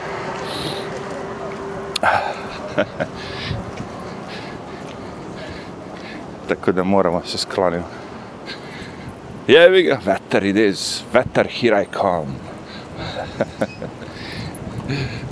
tako 6.49 6.73
da 6.73 6.85
moramo 6.85 7.23
se 7.27 7.39
skloniti. 7.39 7.85
Jevi 9.47 9.83
ga, 9.83 9.99
vetar 10.05 10.45
it 10.45 10.57
is, 10.57 11.03
vetar 11.13 11.47
here 11.61 11.83
I 11.83 11.87
come. 11.93 12.27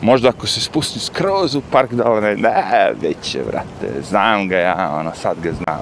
Možda 0.03 0.29
ako 0.29 0.47
se 0.47 0.61
spusti 0.61 1.01
skroz 1.01 1.55
u 1.55 1.63
park 1.71 1.93
dole, 1.93 2.11
ono, 2.11 2.21
ne, 2.21 2.37
ne, 2.37 2.93
već 3.03 3.17
će, 3.23 3.43
vrate, 3.43 4.03
znam 4.09 4.49
ga 4.49 4.57
ja, 4.57 4.97
ono, 5.01 5.13
sad 5.15 5.37
ga 5.43 5.53
znam. 5.53 5.81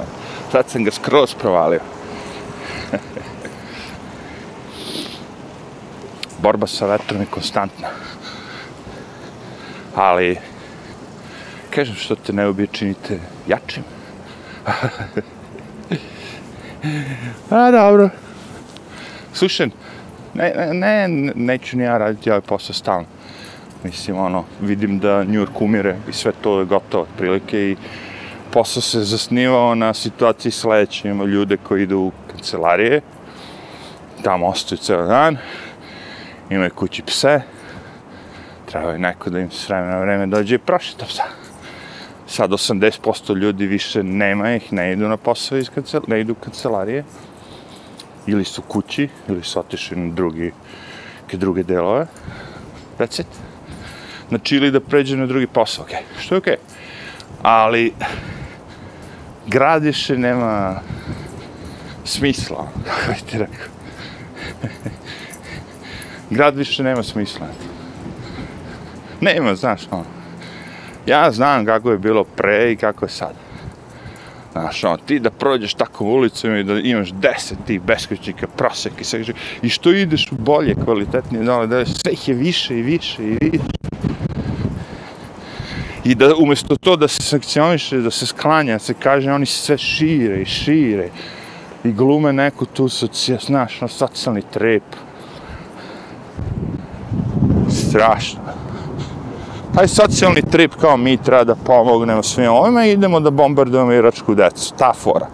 Sad 0.52 0.68
sam 0.68 0.84
ga 0.84 0.90
skroz 0.90 1.34
provalio. 1.34 1.80
Borba 6.42 6.66
sa 6.66 6.86
vetrom 6.86 7.20
je 7.20 7.26
konstantna. 7.26 7.88
Ali, 9.94 10.38
kažem 11.70 11.94
što 11.94 12.14
te 12.14 12.32
ne 12.32 12.48
ubije, 12.48 12.66
činite 12.72 13.18
jačim. 13.48 13.84
A, 17.50 17.70
dobro. 17.70 18.08
Slušaj, 19.32 19.68
ne, 20.34 20.52
ne, 20.72 21.08
ne, 21.08 21.32
neću 21.34 21.76
ni 21.76 21.84
ja 21.84 21.98
raditi 21.98 22.30
ovaj 22.30 22.40
posao 22.40 22.74
stalno. 22.74 23.13
Mislim, 23.84 24.16
ono, 24.16 24.44
vidim 24.60 24.98
da 24.98 25.24
New 25.24 25.40
York 25.40 25.60
umire 25.60 25.96
i 26.08 26.12
sve 26.12 26.32
to 26.40 26.58
je 26.58 26.64
gotovo, 26.64 27.02
otprilike, 27.02 27.70
i 27.70 27.76
posao 28.50 28.82
se 28.82 29.00
zasnivao 29.00 29.74
na 29.74 29.94
situaciji 29.94 30.52
sledeće. 30.52 31.08
Ima 31.08 31.24
ljude 31.24 31.56
koji 31.56 31.82
idu 31.82 31.98
u 31.98 32.12
kancelarije, 32.30 33.00
tamo 34.22 34.46
ostaju 34.46 34.78
ceo 34.78 35.06
dan, 35.06 35.36
imaju 36.50 36.70
kući 36.70 37.02
pse, 37.02 37.40
treba 38.66 38.92
je 38.92 38.98
neko 38.98 39.30
da 39.30 39.40
im 39.40 39.50
s 39.50 39.68
vremena 39.68 40.00
vreme 40.00 40.26
dođe 40.26 40.54
i 40.54 40.58
prošeta 40.58 41.06
psa. 41.06 41.22
Sad 42.26 42.50
80% 42.50 43.36
ljudi 43.36 43.66
više 43.66 44.02
nema 44.02 44.54
ih, 44.54 44.72
ne 44.72 44.92
idu 44.92 45.08
na 45.08 45.16
posao 45.16 45.58
iz 45.58 45.70
kancel, 45.70 46.00
ne 46.06 46.20
idu 46.20 46.32
u 46.32 46.44
kancelarije, 46.44 47.04
ili 48.26 48.44
su 48.44 48.62
kući, 48.62 49.08
ili 49.28 49.42
su 49.42 49.60
otišli 49.60 49.96
na 49.96 50.14
drugi, 50.14 50.52
ke 51.26 51.36
druge 51.36 51.62
delove. 51.62 52.06
That's 52.98 53.20
it. 53.20 53.53
Znači, 54.34 54.56
ili 54.56 54.70
da 54.70 54.80
pređe 54.80 55.16
na 55.16 55.26
drugi 55.26 55.46
posao, 55.46 55.84
okej. 55.84 55.98
Okay. 55.98 56.22
Što 56.22 56.34
je 56.34 56.38
okej. 56.38 56.54
Okay. 56.54 56.74
Ali, 57.42 57.92
grad 59.46 59.84
više 59.84 60.18
nema 60.18 60.80
smisla, 62.04 62.68
kako 62.86 63.12
bi 63.12 63.30
ti 63.30 63.38
rekao. 63.38 63.66
grad 66.30 66.56
više 66.56 66.82
nema 66.82 67.02
smisla. 67.02 67.46
Nema, 69.20 69.54
znaš, 69.54 69.80
ono. 69.90 70.04
Ja 71.06 71.30
znam 71.30 71.66
kako 71.66 71.90
je 71.90 71.98
bilo 71.98 72.24
pre 72.24 72.72
i 72.72 72.76
kako 72.76 73.04
je 73.04 73.08
sad. 73.08 73.34
Znaš, 74.52 74.84
ono, 74.84 74.96
ti 74.96 75.18
da 75.18 75.30
prođeš 75.30 75.74
tako 75.74 76.04
ulicom 76.04 76.56
i 76.56 76.64
da 76.64 76.78
imaš 76.78 77.10
deset 77.10 77.58
tih 77.66 77.80
beskućnika, 77.80 78.46
prosek 78.46 78.92
i 79.00 79.04
sve, 79.04 79.24
i 79.62 79.68
što 79.68 79.92
ideš 79.92 80.32
u 80.32 80.34
bolje, 80.34 80.74
kvalitetnije 80.84 81.44
dole, 81.44 81.66
da 81.66 81.86
sve 81.86 82.12
ih 82.12 82.28
je 82.28 82.34
više 82.34 82.78
i 82.78 82.82
više 82.82 83.22
i 83.22 83.38
više. 83.40 83.83
I 86.04 86.14
da 86.14 86.34
umjesto 86.36 86.76
to 86.76 86.96
da 86.96 87.08
se 87.08 87.22
sankcioniše, 87.22 87.98
da 87.98 88.10
se 88.10 88.26
sklanja, 88.26 88.78
se 88.78 88.94
kaže, 88.94 89.32
oni 89.32 89.46
se 89.46 89.58
sve 89.58 89.78
šire 89.78 90.42
i 90.42 90.44
šire 90.44 91.08
i 91.84 91.92
glume 91.92 92.32
neku 92.32 92.66
tu 92.66 92.88
socija, 92.88 93.38
znaš, 93.46 93.80
no, 93.80 93.88
socijalni 93.88 94.42
trep. 94.52 94.82
Strašno 97.70 98.40
taj 99.74 99.88
socijalni 99.88 100.42
trip 100.42 100.74
kao 100.80 100.96
mi 100.96 101.16
treba 101.16 101.44
da 101.44 101.54
pomognemo 101.54 102.22
svima 102.22 102.52
ovima 102.52 102.86
i 102.86 102.92
idemo 102.92 103.20
da 103.20 103.30
bombardujemo 103.30 103.92
iračku 103.92 104.34
decu. 104.34 104.74
Ta 104.78 104.92
fora. 104.92 105.26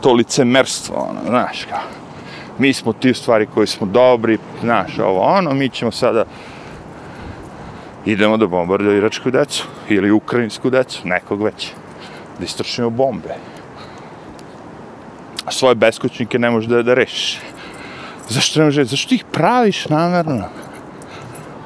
To 0.00 0.12
licemerstvo, 0.12 0.96
ono, 1.10 1.20
znaš 1.28 1.64
kao. 1.70 1.78
Mi 2.58 2.72
smo 2.72 2.92
ti 2.92 3.14
stvari 3.14 3.46
koji 3.54 3.66
smo 3.66 3.86
dobri, 3.86 4.38
znaš, 4.62 4.98
ovo, 4.98 5.20
ono, 5.20 5.54
mi 5.54 5.68
ćemo 5.68 5.90
sada 5.90 6.24
idemo 8.12 8.36
da 8.36 8.46
bombardujemo 8.46 8.98
iračku 8.98 9.30
decu 9.30 9.64
ili 9.88 10.10
ukrajinsku 10.10 10.70
decu, 10.70 11.00
nekog 11.04 11.42
već. 11.42 11.72
Da 12.38 12.44
istrčimo 12.44 12.90
bombe. 12.90 13.34
A 15.44 15.50
svoje 15.50 15.74
beskućnike 15.74 16.38
ne 16.38 16.50
možeš 16.50 16.68
da, 16.68 16.82
da 16.82 16.94
rešiš. 16.94 17.38
Zašto 18.28 18.60
ne 18.60 18.64
možeš? 18.64 18.88
Zašto 18.88 19.14
ih 19.14 19.24
praviš 19.32 19.86
namerno? 19.88 20.48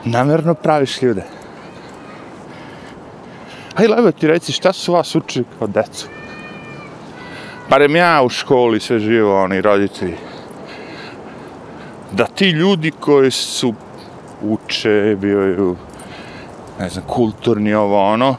Namerno 0.05 0.55
praviš 0.55 1.03
ljude. 1.03 1.23
Aj, 3.75 3.87
lebo 3.87 4.13
ti 4.13 4.27
reci, 4.27 4.53
šta 4.53 4.73
su 4.73 4.93
vas 4.93 5.15
učili 5.15 5.45
kao 5.59 5.69
decu? 5.69 6.09
Barem 7.71 7.97
ja 7.97 8.23
u 8.23 8.29
školi 8.29 8.81
sve 8.81 8.99
živo, 8.99 9.43
oni 9.43 9.61
roditelji. 9.61 10.17
Da 12.13 12.27
ti 12.27 12.51
ljudi 12.51 12.91
koji 12.91 13.31
su 13.31 13.75
uče, 14.43 15.17
bio 15.21 15.77
ne 16.83 16.89
znam, 16.89 17.05
kulturni 17.07 17.75
ovo 17.75 18.13
ono, 18.13 18.37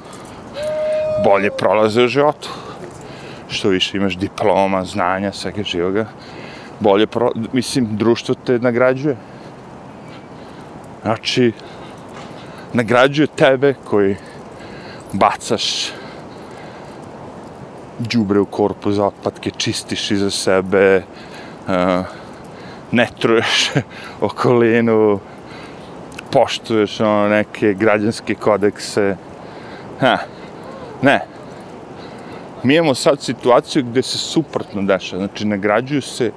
bolje 1.24 1.50
prolaze 1.58 2.04
u 2.04 2.08
životu. 2.08 2.50
Što 3.50 3.70
više 3.70 3.98
imaš 3.98 4.18
diploma, 4.18 4.86
znanja, 4.86 5.32
svega 5.32 5.64
živoga, 5.64 6.06
bolje 6.80 7.08
pro... 7.08 7.32
Mislim, 7.54 7.88
društvo 7.98 8.36
te 8.36 8.60
nagrađuje. 8.60 9.16
Znači, 11.02 11.52
nagrađuje 12.74 13.28
tebe 13.28 13.74
koji 13.84 14.16
bacaš 15.14 15.92
džubre 18.02 18.40
u 18.40 18.46
korpu 18.46 18.92
za 18.92 19.06
otpadke, 19.06 19.52
čistiš 19.58 20.12
iza 20.12 20.32
sebe, 20.32 21.04
uh, 21.68 22.06
ne 22.92 23.08
truješ 23.20 23.72
okolinu, 24.32 25.20
poštuješ 26.34 27.00
ono, 27.00 27.28
neke 27.30 27.74
građanske 27.74 28.36
kodekse. 28.36 29.16
Ha, 30.00 30.18
ne. 31.02 31.20
Mi 32.64 32.76
imamo 32.76 32.96
sad 32.96 33.22
situaciju 33.22 33.84
gde 33.84 34.02
se 34.02 34.18
suprotno 34.18 34.82
deša, 34.82 35.18
znači 35.18 35.46
nagrađuju 35.46 36.02
se 36.02 36.32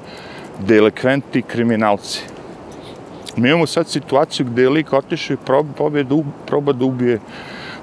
delikventi 0.59 1.39
i 1.39 1.43
kriminalci. 1.43 2.23
Mi 3.37 3.49
imamo 3.49 3.67
sad 3.67 3.89
situaciju 3.89 4.47
gde 4.47 4.63
je 4.63 4.71
lik 4.71 4.93
otišao 4.93 5.35
i 5.35 5.45
proba, 5.47 5.73
proba 6.47 6.73
da 6.73 6.85
ubije 6.85 7.21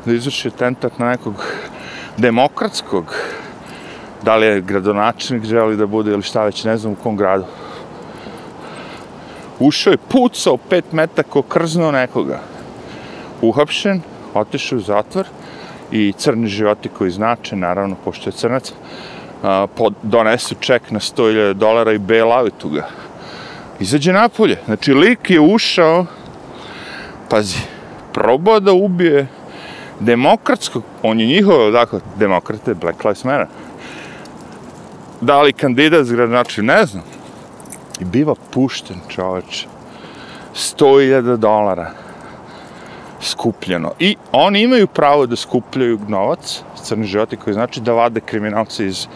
da 0.05 0.13
izvrši 0.13 0.47
atentat 0.47 0.99
na 0.99 1.09
nekog 1.09 1.45
demokratskog, 2.17 3.15
da 4.23 4.35
li 4.35 4.45
je 4.45 4.61
gradonačnik 4.61 5.43
želi 5.43 5.77
da 5.77 5.85
bude 5.85 6.11
ili 6.11 6.21
šta 6.21 6.43
već, 6.43 6.63
ne 6.63 6.77
znam 6.77 6.93
u 6.93 6.95
kom 6.95 7.17
gradu. 7.17 7.45
Ušao 9.63 9.91
je, 9.91 9.97
pucao 9.97 10.57
pet 10.57 10.91
metaka, 10.91 11.41
krznuo 11.49 11.91
nekoga. 11.91 12.39
Uhapšen, 13.41 14.01
otišao 14.33 14.77
u 14.77 14.81
zatvor 14.81 15.27
i 15.91 16.13
crni 16.17 16.47
životi 16.47 16.89
koji 16.89 17.11
znače, 17.11 17.55
naravno, 17.55 17.95
pošto 18.05 18.29
je 18.29 18.33
crnac, 18.33 18.73
pod, 19.75 19.93
donesu 20.01 20.55
ček 20.59 20.91
na 20.91 20.99
100.000 20.99 21.53
dolara 21.53 21.93
i 21.93 21.97
bail 21.97 22.31
outu 22.31 22.69
ga. 22.69 22.87
Izađe 23.79 24.13
napolje. 24.13 24.59
Znači, 24.65 24.93
lik 24.93 25.29
je 25.29 25.39
ušao, 25.39 26.05
pazi, 27.29 27.63
probao 28.13 28.59
da 28.59 28.73
ubije 28.73 29.27
demokratskog, 29.99 30.83
on 31.03 31.19
je 31.19 31.27
njihov, 31.27 31.71
dakle, 31.71 31.99
demokrate, 32.19 32.73
Black 32.73 33.03
Lives 33.03 33.23
Matter. 33.23 33.47
Da 35.21 35.41
li 35.41 35.53
kandidat 35.53 36.05
zgranači, 36.05 36.61
ne 36.61 36.85
znam. 36.85 37.22
I 37.99 38.05
biva 38.05 38.35
pušten 38.51 38.97
čoveč. 39.09 39.67
100.000 40.53 41.37
dolara 41.37 41.91
skupljeno. 43.21 43.91
I 43.99 44.15
oni 44.31 44.61
imaju 44.61 44.87
pravo 44.87 45.25
da 45.25 45.35
skupljaju 45.35 45.99
novac, 46.07 46.61
crni 46.83 47.05
životi, 47.05 47.37
koji 47.37 47.53
znači 47.53 47.81
da 47.81 47.93
vade 47.93 48.21
kriminalce 48.21 48.85
iz 48.85 49.07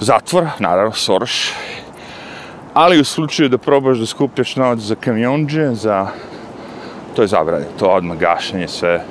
zatvora, 0.00 0.50
naravno, 0.58 0.92
Soros. 0.92 1.52
Ali 2.74 3.00
u 3.00 3.04
slučaju 3.04 3.48
da 3.48 3.58
probaš 3.58 3.98
da 3.98 4.06
skupljaš 4.06 4.56
novac 4.56 4.78
za 4.78 4.94
kamionđe, 4.94 5.74
za... 5.74 6.06
To 7.16 7.22
je 7.22 7.28
zabranjeno, 7.28 7.72
to 7.78 7.86
odmah 7.86 8.18
gašenje, 8.18 8.68
sve 8.68 9.04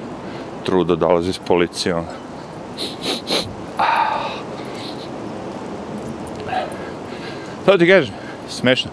trudo 0.65 0.95
dolazi 0.95 1.33
s 1.33 1.39
policijom. 1.39 1.99
Ono. 1.99 3.91
To 7.65 7.77
ti 7.77 7.87
kažem, 7.87 8.13
smešno. 8.51 8.91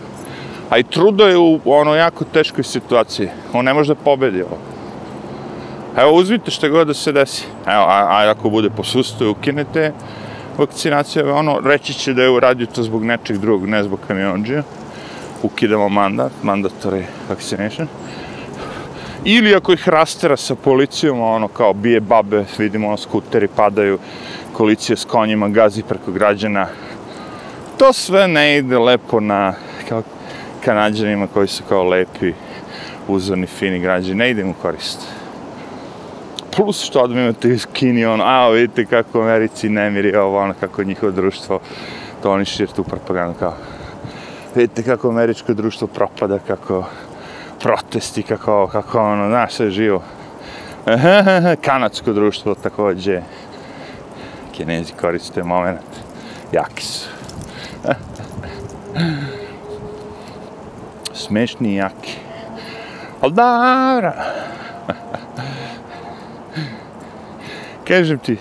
A 0.70 0.78
i 0.78 0.82
trudo 0.82 1.26
je 1.26 1.38
u 1.38 1.60
ono 1.64 1.94
jako 1.94 2.24
teškoj 2.24 2.64
situaciji. 2.64 3.28
On 3.52 3.64
ne 3.64 3.74
može 3.74 3.94
da 3.94 4.00
pobedi 4.04 4.42
ovo. 4.42 4.58
Evo, 5.96 6.12
uzmite 6.12 6.50
što 6.50 6.68
god 6.68 6.86
da 6.86 6.94
se 6.94 7.12
desi. 7.12 7.44
Evo, 7.66 7.82
a, 7.82 8.06
a 8.08 8.30
ako 8.30 8.50
bude 8.50 8.70
posustuje, 8.70 9.30
ukinete 9.30 9.92
vakcinaciju, 10.58 11.34
ono, 11.34 11.60
reći 11.64 11.94
će 11.94 12.14
da 12.14 12.22
je 12.22 12.30
uradio 12.30 12.66
to 12.66 12.82
zbog 12.82 13.04
nečeg 13.04 13.38
drugog, 13.38 13.68
ne 13.68 13.82
zbog 13.82 13.98
kamionđija. 14.08 14.62
Ukidamo 15.42 15.88
mandat, 15.88 16.32
mandatory 16.42 17.02
vaccination. 17.28 17.88
Ili 19.24 19.54
ako 19.54 19.72
ih 19.72 19.88
rastera 19.88 20.36
sa 20.36 20.54
policijom, 20.54 21.20
ono, 21.20 21.48
kao 21.48 21.72
bije 21.72 22.00
babe, 22.00 22.44
vidimo, 22.58 22.88
ono, 22.88 22.96
skuteri 22.96 23.48
padaju, 23.48 23.98
policija 24.58 24.96
s 24.96 25.04
konjima 25.04 25.48
gazi 25.48 25.82
preko 25.82 26.12
građana. 26.12 26.66
To 27.78 27.92
sve 27.92 28.28
ne 28.28 28.56
ide 28.56 28.78
lepo 28.78 29.20
na, 29.20 29.54
kao, 29.88 30.02
kanadžanima 30.64 31.26
koji 31.26 31.48
su 31.48 31.62
kao 31.68 31.84
lepi, 31.84 32.32
uzorni, 33.08 33.46
fini 33.46 33.78
građani, 33.78 34.14
ne 34.14 34.30
ide 34.30 34.44
mu 34.44 34.54
korist. 34.62 35.00
Plus 36.56 36.82
što 36.84 37.00
odmah 37.00 37.22
imate 37.22 37.48
iz 37.48 37.66
Kini, 37.72 38.04
ono, 38.04 38.24
a 38.24 38.48
vidite 38.48 38.84
kako 38.84 39.18
u 39.18 39.22
Americi 39.22 39.68
nemiri 39.68 40.16
ovo, 40.16 40.38
ono, 40.38 40.54
kako 40.60 40.84
njihovo 40.84 41.12
društvo, 41.12 41.60
to 42.22 42.32
oni 42.32 42.44
šir 42.44 42.68
tu 42.68 42.84
propagandu 42.84 43.38
kao, 43.38 43.54
vidite 44.54 44.82
kako 44.82 45.08
američko 45.08 45.54
društvo 45.54 45.86
propada, 45.88 46.38
kako 46.46 46.84
protesti, 47.62 48.22
kako, 48.22 48.66
kako 48.66 49.00
ono, 49.00 49.28
znaš, 49.28 49.54
sve 49.54 49.70
živo. 49.70 50.02
Kanadsko 51.66 52.12
društvo 52.12 52.54
takođe. 52.54 53.20
Kinezi 54.52 54.92
koriste 55.00 55.42
moment. 55.42 55.80
Jaki 56.52 56.84
su. 56.84 57.17
Smešni 61.12 61.74
jaki. 61.74 62.16
Ali 63.20 63.32
dobro. 63.32 64.12
Kažem 67.88 68.18
ti, 68.18 68.36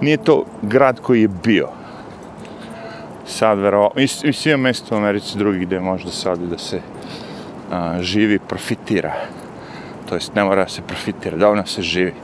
nije 0.00 0.16
to 0.16 0.44
grad 0.62 1.00
koji 1.00 1.22
je 1.22 1.28
bio. 1.28 1.68
Sad, 3.26 3.58
vero, 3.58 3.90
mislim, 3.96 4.32
ima 4.44 4.62
mjesto 4.62 4.94
u 4.94 4.98
Americi 4.98 5.38
drugih 5.38 5.62
gdje 5.62 5.80
možda 5.80 6.10
sad 6.10 6.38
da 6.38 6.58
se 6.58 6.80
a, 7.72 8.02
živi, 8.02 8.38
profitira. 8.38 9.14
To 10.08 10.14
jest, 10.14 10.34
ne 10.34 10.44
mora 10.44 10.68
se 10.68 10.82
profitira, 10.82 11.36
dovoljno 11.36 11.66
se 11.66 11.82
živi. 11.82 12.14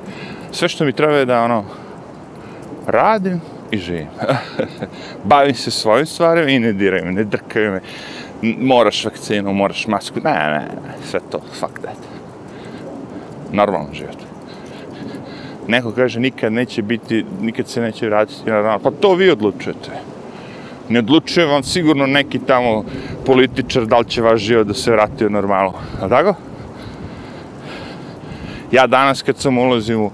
Sve 0.52 0.68
što 0.68 0.85
mi 0.85 0.92
treba 0.92 1.16
je 1.16 1.24
da, 1.24 1.42
ono, 1.42 1.64
radim 2.87 3.40
i 3.72 3.78
živim. 3.78 4.06
Bavim 5.24 5.54
se 5.54 5.70
svojim 5.70 6.06
stvarima 6.06 6.50
i 6.50 6.58
ne 6.58 6.72
diraju 6.72 7.04
me, 7.04 7.12
ne 7.12 7.24
drkaju 7.24 7.72
me. 7.72 7.80
Moraš 8.58 9.04
vakcinu, 9.04 9.52
moraš 9.52 9.87
masku. 9.87 10.20
Ne, 10.24 10.32
ne, 10.32 10.58
ne, 10.58 10.94
sve 11.11 11.20
to, 11.30 11.40
fuck 11.61 11.78
that. 11.80 11.96
Normalno 13.52 13.88
život. 13.92 14.16
Neko 15.68 15.92
kaže 15.92 16.20
nikad 16.20 16.52
neće 16.52 16.82
biti, 16.82 17.24
nikad 17.40 17.68
se 17.68 17.80
neće 17.80 18.06
vratiti 18.06 18.50
na 18.50 18.54
normalno. 18.54 18.78
Pa 18.78 18.90
to 18.90 19.14
vi 19.14 19.30
odlučujete. 19.30 19.90
Ne 20.88 20.98
odlučuje 20.98 21.46
vam 21.46 21.62
sigurno 21.62 22.06
neki 22.06 22.38
tamo 22.38 22.85
političar 23.26 23.87
da 23.87 23.98
li 23.98 24.08
će 24.08 24.22
vaš 24.22 24.40
život 24.40 24.66
da 24.66 24.74
se 24.74 24.90
vrati 24.90 25.26
u 25.26 25.30
normalno. 25.30 25.72
A 26.00 26.08
tako? 26.08 26.35
Ja 28.72 28.87
danas 28.87 29.22
kad 29.22 29.38
sam 29.38 29.58
ulazim 29.58 30.00
u 30.00 30.11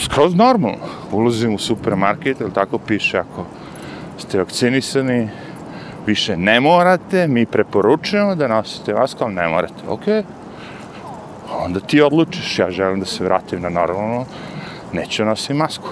skroz 0.00 0.34
normalno. 0.34 0.86
Ulazim 1.12 1.54
u 1.54 1.58
supermarket, 1.58 2.40
ili 2.40 2.52
tako 2.52 2.78
piše, 2.78 3.18
ako 3.18 3.46
ste 4.18 4.38
vakcinisani, 4.38 5.28
više 6.06 6.36
ne 6.36 6.60
morate, 6.60 7.28
mi 7.28 7.46
preporučujemo 7.46 8.34
da 8.34 8.48
nosite 8.48 8.94
masku, 8.94 9.24
ali 9.24 9.34
ne 9.34 9.48
morate. 9.48 9.88
Ok, 9.88 10.02
onda 11.64 11.80
ti 11.80 12.00
odlučiš, 12.00 12.58
ja 12.58 12.70
želim 12.70 13.00
da 13.00 13.06
se 13.06 13.24
vratim 13.24 13.62
na 13.62 13.68
normalno, 13.68 14.24
neću 14.92 15.24
nositi 15.24 15.54
masku. 15.54 15.88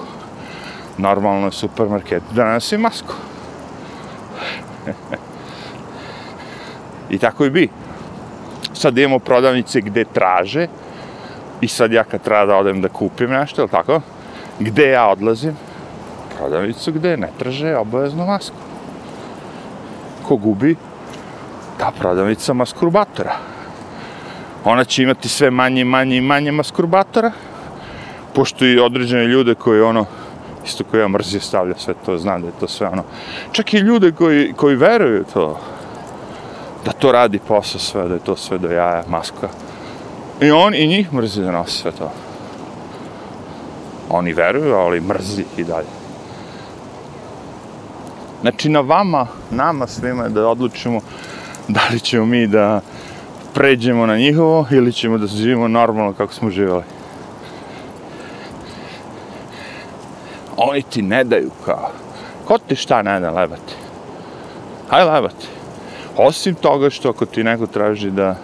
Normalno 0.97 1.47
je 1.47 1.51
supermarket 1.51 2.23
da 2.31 2.53
nosim 2.53 2.81
masku. 2.81 3.13
I 7.09 7.17
tako 7.17 7.45
i 7.45 7.49
bi. 7.49 7.69
Sad 8.73 8.97
imamo 8.97 9.19
prodavnice 9.19 9.81
gde 9.81 10.05
traže, 10.05 10.67
I 11.61 11.67
sad 11.67 11.91
ja 11.91 12.03
kad 12.03 12.21
treba 12.21 12.45
da 12.45 12.55
odem 12.55 12.81
da 12.81 12.89
kupim 12.89 13.29
nešto, 13.29 13.61
ili 13.61 13.69
tako? 13.69 14.01
Gde 14.59 14.89
ja 14.89 15.07
odlazim? 15.07 15.57
Prodavnicu 16.37 16.91
gde 16.91 17.17
ne 17.17 17.29
traže 17.39 17.75
obaveznu 17.77 18.25
masku. 18.25 18.55
Ko 20.27 20.35
gubi? 20.35 20.75
Ta 21.77 21.91
prodavnica 21.99 22.53
maskurbatora. 22.53 23.35
Ona 24.65 24.83
će 24.83 25.03
imati 25.03 25.29
sve 25.29 25.51
manje 25.51 25.85
manje 25.85 26.17
i 26.17 26.21
manje 26.21 26.51
maskurbatora, 26.51 27.31
pošto 28.33 28.65
i 28.65 28.79
određene 28.79 29.27
ljude 29.27 29.55
koji 29.55 29.81
ono, 29.81 30.05
isto 30.65 30.83
koji 30.83 31.01
ja 31.01 31.07
mrzio 31.07 31.41
stavlja 31.41 31.75
sve 31.77 31.93
to, 32.05 32.17
znam 32.17 32.41
da 32.41 32.47
je 32.47 32.53
to 32.59 32.67
sve 32.67 32.87
ono, 32.87 33.03
čak 33.51 33.73
i 33.73 33.77
ljude 33.77 34.11
koji, 34.11 34.53
koji 34.53 34.75
veruju 34.75 35.23
to, 35.33 35.59
da 36.85 36.91
to 36.91 37.11
radi 37.11 37.39
posao 37.47 37.79
sve, 37.79 38.07
da 38.07 38.13
je 38.13 38.19
to 38.19 38.35
sve 38.35 38.57
do 38.57 38.71
jaja, 38.71 39.03
maska, 39.07 39.49
I 40.41 40.51
on 40.51 40.75
i 40.75 40.87
njih 40.87 41.13
mrzi 41.13 41.41
da 41.41 41.51
nosi 41.51 41.77
sve 41.77 41.91
to. 41.91 42.11
Oni 44.09 44.33
veruju, 44.33 44.75
ali 44.75 45.01
mrzi 45.01 45.43
i 45.57 45.63
dalje. 45.63 45.87
Znači, 48.41 48.69
na 48.69 48.79
vama, 48.79 49.27
nama 49.51 49.87
svima 49.87 50.23
je 50.23 50.29
da 50.29 50.47
odlučimo 50.47 51.01
da 51.67 51.81
li 51.91 51.99
ćemo 51.99 52.25
mi 52.25 52.47
da 52.47 52.81
pređemo 53.53 54.05
na 54.05 54.17
njihovo 54.17 54.65
ili 54.71 54.93
ćemo 54.93 55.17
da 55.17 55.27
živimo 55.27 55.67
normalno 55.67 56.13
kako 56.13 56.33
smo 56.33 56.49
živjeli. 56.49 56.83
Oni 60.57 60.81
ti 60.81 61.01
ne 61.01 61.23
daju 61.23 61.51
kao. 61.65 61.91
Ko 62.45 62.57
ti 62.57 62.75
šta 62.75 63.01
ne 63.01 63.19
da 63.19 63.31
lebati? 63.31 63.73
Hajde 64.89 65.11
lebati. 65.11 65.47
Osim 66.17 66.55
toga 66.55 66.89
što 66.89 67.09
ako 67.09 67.25
ti 67.25 67.43
neko 67.43 67.67
traži 67.67 68.11
da 68.11 68.35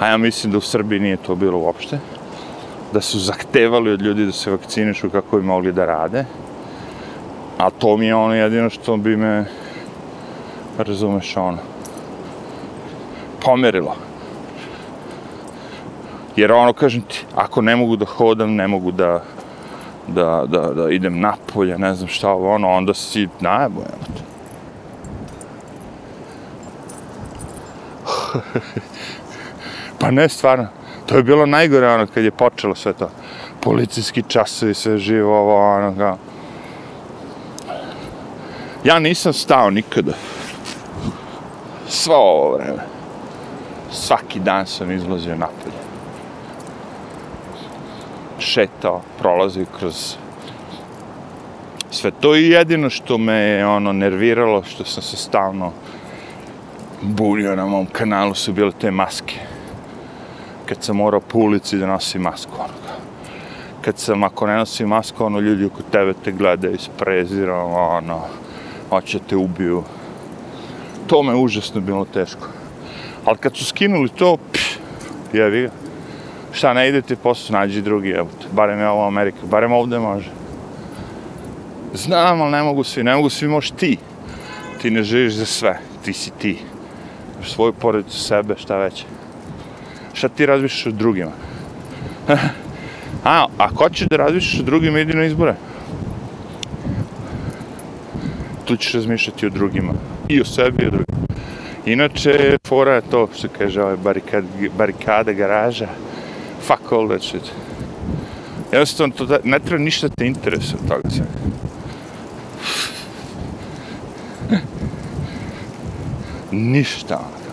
a 0.00 0.06
ja 0.06 0.16
mislim 0.16 0.52
da 0.52 0.58
u 0.58 0.60
Srbiji 0.60 1.00
nije 1.00 1.16
to 1.16 1.34
bilo 1.34 1.58
uopšte, 1.58 1.98
da 2.92 3.00
su 3.00 3.18
zahtevali 3.18 3.90
od 3.90 4.02
ljudi 4.02 4.26
da 4.26 4.32
se 4.32 4.50
vakcinišu 4.50 5.10
kako 5.10 5.36
bi 5.36 5.42
mogli 5.42 5.72
da 5.72 5.84
rade, 5.84 6.24
a 7.58 7.70
to 7.70 7.96
mi 7.96 8.06
je 8.06 8.14
ono 8.14 8.34
jedino 8.34 8.70
što 8.70 8.96
bi 8.96 9.16
me, 9.16 9.44
razumeš, 10.78 11.36
ono, 11.36 11.58
pomerilo. 13.44 13.96
Jer 16.36 16.52
ono, 16.52 16.72
kažem 16.72 17.02
ti, 17.02 17.24
ako 17.34 17.62
ne 17.62 17.76
mogu 17.76 17.96
da 17.96 18.04
hodam, 18.04 18.54
ne 18.54 18.68
mogu 18.68 18.92
da, 18.92 19.22
da, 20.06 20.44
da, 20.46 20.60
da 20.60 20.90
idem 20.90 21.20
napolje, 21.20 21.78
ne 21.78 21.94
znam 21.94 22.08
šta 22.08 22.30
ovo, 22.30 22.54
ono, 22.54 22.68
onda 22.68 22.94
si 22.94 23.28
najbojan. 23.40 24.00
Ono. 24.06 24.26
Pa 29.98 30.10
ne, 30.10 30.28
stvarno. 30.28 30.66
To 31.06 31.16
je 31.16 31.22
bilo 31.22 31.46
najgore 31.46 31.88
ono 31.88 32.06
kad 32.06 32.24
je 32.24 32.30
počelo 32.30 32.74
sve 32.74 32.92
to. 32.92 33.10
Policijski 33.60 34.22
časovi, 34.28 34.74
sve 34.74 34.98
živo, 34.98 35.38
ovo, 35.38 35.74
ono, 35.76 35.96
kao. 35.96 36.18
Ja 38.84 38.98
nisam 38.98 39.32
stao 39.32 39.70
nikada. 39.70 40.12
Svo 41.88 42.14
ovo 42.14 42.56
vreme. 42.56 42.82
Svaki 43.90 44.40
dan 44.40 44.66
sam 44.66 44.90
izlazio 44.90 45.36
napolje. 45.36 45.76
Šetao, 48.38 49.02
prolazio 49.18 49.66
kroz 49.78 50.16
sve 51.90 52.10
to 52.10 52.36
i 52.36 52.48
jedino 52.50 52.90
što 52.90 53.18
me 53.18 53.34
je 53.34 53.66
ono 53.66 53.92
nerviralo, 53.92 54.62
što 54.62 54.84
sam 54.84 55.02
se 55.02 55.16
stalno 55.16 55.72
bunio 57.02 57.56
na 57.56 57.66
mom 57.66 57.86
kanalu 57.86 58.34
su 58.34 58.52
bile 58.52 58.72
te 58.80 58.90
maske 58.90 59.34
kad 60.66 60.84
sam 60.84 60.96
morao 60.96 61.20
po 61.20 61.38
ulici 61.38 61.78
da 61.78 61.86
nosim 61.86 62.22
masku. 62.22 62.52
Ono. 62.58 62.96
Kad 63.80 63.98
sam, 63.98 64.24
ako 64.24 64.46
ne 64.46 64.56
nosim 64.56 64.88
masku, 64.88 65.24
ono, 65.24 65.40
ljudi 65.40 65.64
oko 65.64 65.82
tebe 65.92 66.14
te 66.24 66.32
gledaju 66.32 66.78
s 66.78 66.88
prezirom, 66.98 67.72
ono, 67.74 68.20
hoće 68.90 69.18
te 69.28 69.36
ubiju. 69.36 69.82
To 71.06 71.22
me 71.22 71.34
užasno 71.34 71.80
bilo 71.80 72.04
teško. 72.04 72.48
Ali 73.24 73.38
kad 73.38 73.56
su 73.56 73.64
skinuli 73.64 74.08
to, 74.08 74.36
pš, 74.52 74.78
jevi 75.32 75.62
ga. 75.62 75.70
Šta, 76.52 76.72
ne 76.74 76.88
idete 76.88 77.16
posao, 77.16 77.58
nađi 77.58 77.82
drugi, 77.82 78.10
evo 78.10 78.28
te. 78.40 78.46
Barem 78.52 78.80
je 78.80 78.88
ovo 78.88 79.06
Amerika, 79.06 79.38
barem 79.42 79.72
ovde 79.72 79.98
može. 79.98 80.30
Znam, 81.94 82.42
ali 82.42 82.52
ne 82.52 82.62
mogu 82.62 82.84
svi, 82.84 83.04
ne 83.04 83.16
mogu 83.16 83.30
svi, 83.30 83.48
možeš 83.48 83.70
ti. 83.70 83.98
Ti 84.82 84.90
ne 84.90 85.02
živiš 85.02 85.34
za 85.34 85.46
sve, 85.46 85.78
ti 86.04 86.12
si 86.12 86.30
ti. 86.30 86.58
Svoju 87.44 87.72
porodicu, 87.72 88.18
sebe, 88.18 88.54
šta 88.58 88.76
veće 88.76 89.04
šta 90.16 90.28
ti 90.28 90.46
razmišljaš 90.46 90.86
o 90.86 90.96
drugima? 90.96 91.32
A, 93.24 93.46
ako 93.58 93.74
hoćeš 93.74 94.08
da 94.08 94.16
razmišljaš 94.16 94.60
o 94.60 94.64
drugima, 94.64 95.00
idi 95.00 95.14
na 95.14 95.24
izbore. 95.24 95.54
Tu 98.64 98.76
ćeš 98.76 98.94
razmišljati 98.94 99.46
o 99.46 99.50
drugima. 99.50 99.92
I 100.28 100.40
o 100.40 100.44
sebi 100.44 100.82
i 100.82 100.86
o 100.86 100.90
drugima. 100.90 101.26
Inače, 101.86 102.56
fora 102.66 102.94
je 102.94 103.02
to 103.10 103.28
što 103.38 103.48
kaže 103.58 103.82
ovaj 103.82 103.96
barikad, 103.96 104.44
barikada 104.78 105.32
garaža. 105.32 105.88
Fuck 106.66 106.92
all 106.92 107.08
that 107.08 107.22
shit. 107.22 107.52
Jednostavno, 108.72 109.14
to 109.14 109.26
da, 109.26 109.38
ne 109.44 109.58
treba 109.58 109.82
ništa 109.84 110.08
te 110.08 110.26
interesuje 110.26 110.78
od 110.82 110.88
toga 110.88 111.10
svega. 111.10 111.30
Ništa. 116.52 117.45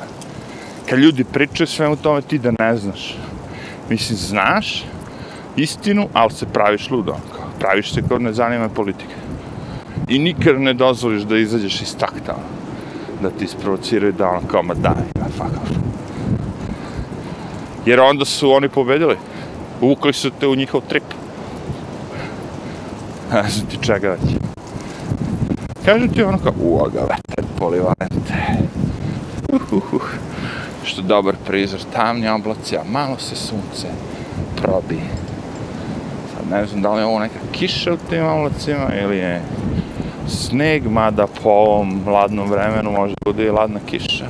Kad 0.93 0.99
ljudi 0.99 1.23
pričaju 1.23 1.67
sve 1.67 1.87
o 1.87 1.95
tome, 1.95 2.21
ti 2.21 2.37
da 2.37 2.51
ne 2.59 2.77
znaš. 2.77 3.17
Mislim, 3.89 4.17
znaš 4.17 4.83
istinu, 5.55 6.07
ali 6.13 6.31
se 6.31 6.45
praviš 6.45 6.89
ludo. 6.89 7.15
Praviš 7.59 7.93
se 7.93 8.01
kao 8.07 8.19
ne 8.19 8.33
zanima 8.33 8.69
politika. 8.69 9.15
I 10.07 10.19
nikad 10.19 10.61
ne 10.61 10.73
dozvoliš 10.73 11.21
da 11.21 11.37
izađeš 11.37 11.81
iz 11.81 11.97
takta. 11.97 12.35
Da 13.21 13.29
ti 13.29 13.45
isprovociraju 13.45 14.13
da 14.13 14.29
ono 14.29 14.47
kao, 14.47 14.63
ma 14.63 14.73
daj, 14.73 15.03
ma 15.19 15.25
fuck 15.25 15.61
off. 15.63 15.71
Jer 17.85 17.99
onda 17.99 18.25
su 18.25 18.51
oni 18.51 18.69
pobedili. 18.69 19.17
Uvukli 19.81 20.13
su 20.13 20.31
te 20.39 20.47
u 20.47 20.55
njihov 20.55 20.81
trip. 20.89 21.03
Ne 23.33 23.49
znam 23.49 23.67
ti 23.67 23.77
čega 23.81 24.09
već. 24.09 24.35
Kažu 25.85 26.07
ti 26.07 26.23
ono 26.23 26.37
kao, 26.37 26.53
uoga, 26.59 26.99
veter 26.99 27.45
polivalente. 27.59 28.33
Što 30.93 31.01
dobar 31.01 31.35
prizor, 31.45 31.79
tamni 31.93 32.29
oblaci, 32.29 32.77
a 32.77 32.83
malo 32.91 33.17
se 33.17 33.35
sunce 33.35 33.87
probi. 34.55 34.99
Sad 36.33 36.51
ne 36.51 36.65
znam 36.65 36.81
da 36.81 36.93
li 36.93 37.01
je 37.01 37.05
ovo 37.05 37.19
neka 37.19 37.39
kiša 37.51 37.93
u 37.93 37.97
tim 38.09 38.25
oblacima 38.25 38.89
ili 39.03 39.17
je 39.17 39.41
sneg, 40.27 40.87
mada 40.87 41.27
po 41.43 41.49
ovom 41.49 42.07
ladnom 42.07 42.49
vremenu 42.49 42.91
može 42.91 43.13
bude 43.25 43.45
i 43.45 43.49
ladna 43.49 43.79
kiša. 43.85 44.25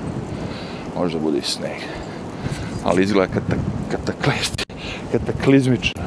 može 0.97 1.19
bude 1.19 1.37
i 1.37 1.41
sneg. 1.41 1.81
Ali 2.83 3.03
izgleda 3.03 3.33
kata, 3.33 3.55
kataklizmi, 3.91 4.65
kataklizmično. 5.11 6.02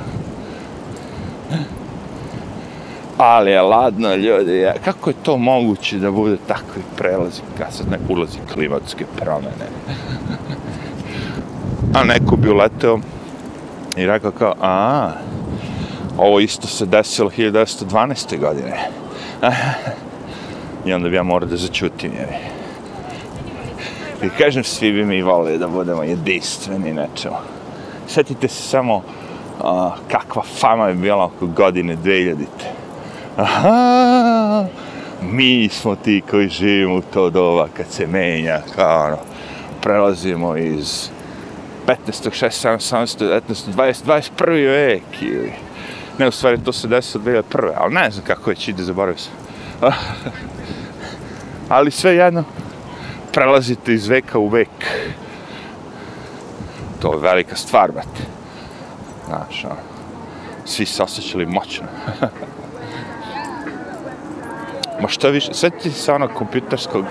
Ali 3.19 3.51
je 3.51 3.63
ladno, 3.63 4.15
ljudi, 4.15 4.67
kako 4.85 5.11
je 5.11 5.15
to 5.23 5.37
moguće 5.37 5.99
da 5.99 6.11
bude 6.11 6.37
takvi 6.49 6.83
prelazi, 6.97 7.41
kad 7.59 7.73
sad 7.73 7.91
ne 7.91 7.99
ulazi 8.09 8.39
klimatske 8.53 9.05
promene. 9.17 9.67
A 11.95 12.05
neko 12.05 12.37
bi 12.37 12.51
uleteo 12.51 12.99
i 13.97 14.07
rekao 14.07 14.31
kao, 14.31 14.55
a, 14.61 15.11
ovo 16.19 16.41
isto 16.41 16.67
se 16.67 16.87
desilo 16.87 17.31
1912. 17.31 18.41
godine. 18.41 18.91
I 20.87 20.93
onda 20.93 21.09
bi 21.09 21.17
ja 21.17 21.23
morao 21.23 21.49
da 21.49 21.57
začutim, 21.57 22.13
jer 22.19 22.29
I 24.25 24.29
kažem, 24.39 24.65
svi 24.65 24.93
bi 24.93 25.05
mi 25.05 25.23
volili 25.23 25.59
da 25.59 25.69
budemo 25.69 26.03
jedinstveni 26.03 26.93
nečemu. 26.93 27.37
Sjetite 28.09 28.49
se 28.49 28.63
samo 28.63 29.03
a, 29.63 29.91
kakva 30.09 30.43
fama 30.43 30.89
je 30.89 30.95
bila 30.95 31.25
oko 31.25 31.47
godine 31.47 31.97
2000. 31.97 32.47
Aha, 33.37 34.65
mi 35.23 35.69
smo 35.69 35.97
ti 35.97 36.23
koji 36.31 36.49
živimo 36.49 36.95
u 36.95 37.03
to 37.03 37.31
doba 37.31 37.69
kad 37.77 37.87
se 37.91 38.07
menja, 38.07 38.61
kao 38.75 39.07
ono, 39.07 39.19
prelazimo 39.83 40.57
iz 40.57 41.09
15. 41.87 41.97
16. 42.07 42.79
17. 42.79 43.41
19. 43.49 43.73
20. 43.77 44.05
21. 44.39 44.71
vek 44.71 45.03
ili... 45.23 45.53
Ne, 46.19 46.29
u 46.29 46.31
stvari 46.31 46.65
to 46.65 46.73
se 46.73 46.89
desilo 46.89 47.25
2001. 47.25 47.73
Ali 47.77 47.95
ne 47.95 48.11
znam 48.11 48.25
kako 48.27 48.51
već 48.51 48.69
ide, 48.69 48.83
zaboravio 48.83 49.19
sam. 49.19 49.33
ali 51.69 51.91
sve 51.91 52.15
jedno, 52.15 52.45
prelazite 53.33 53.93
iz 53.93 54.09
veka 54.09 54.39
u 54.39 54.49
vek. 54.49 54.69
To 57.03 57.13
je 57.13 57.21
velika 57.21 57.57
stvar, 57.57 57.93
brate. 57.93 58.23
Znaš, 59.27 59.65
ono, 59.65 59.81
svi 60.65 60.87
se 60.87 61.03
osjećali 61.03 61.47
moćno. 61.47 61.87
Ma 65.01 65.09
šta 65.09 65.29
više, 65.29 65.55
sjetite 65.55 65.91
se 65.91 66.13
onog 66.13 66.31
kompjuterskog, 66.35 67.05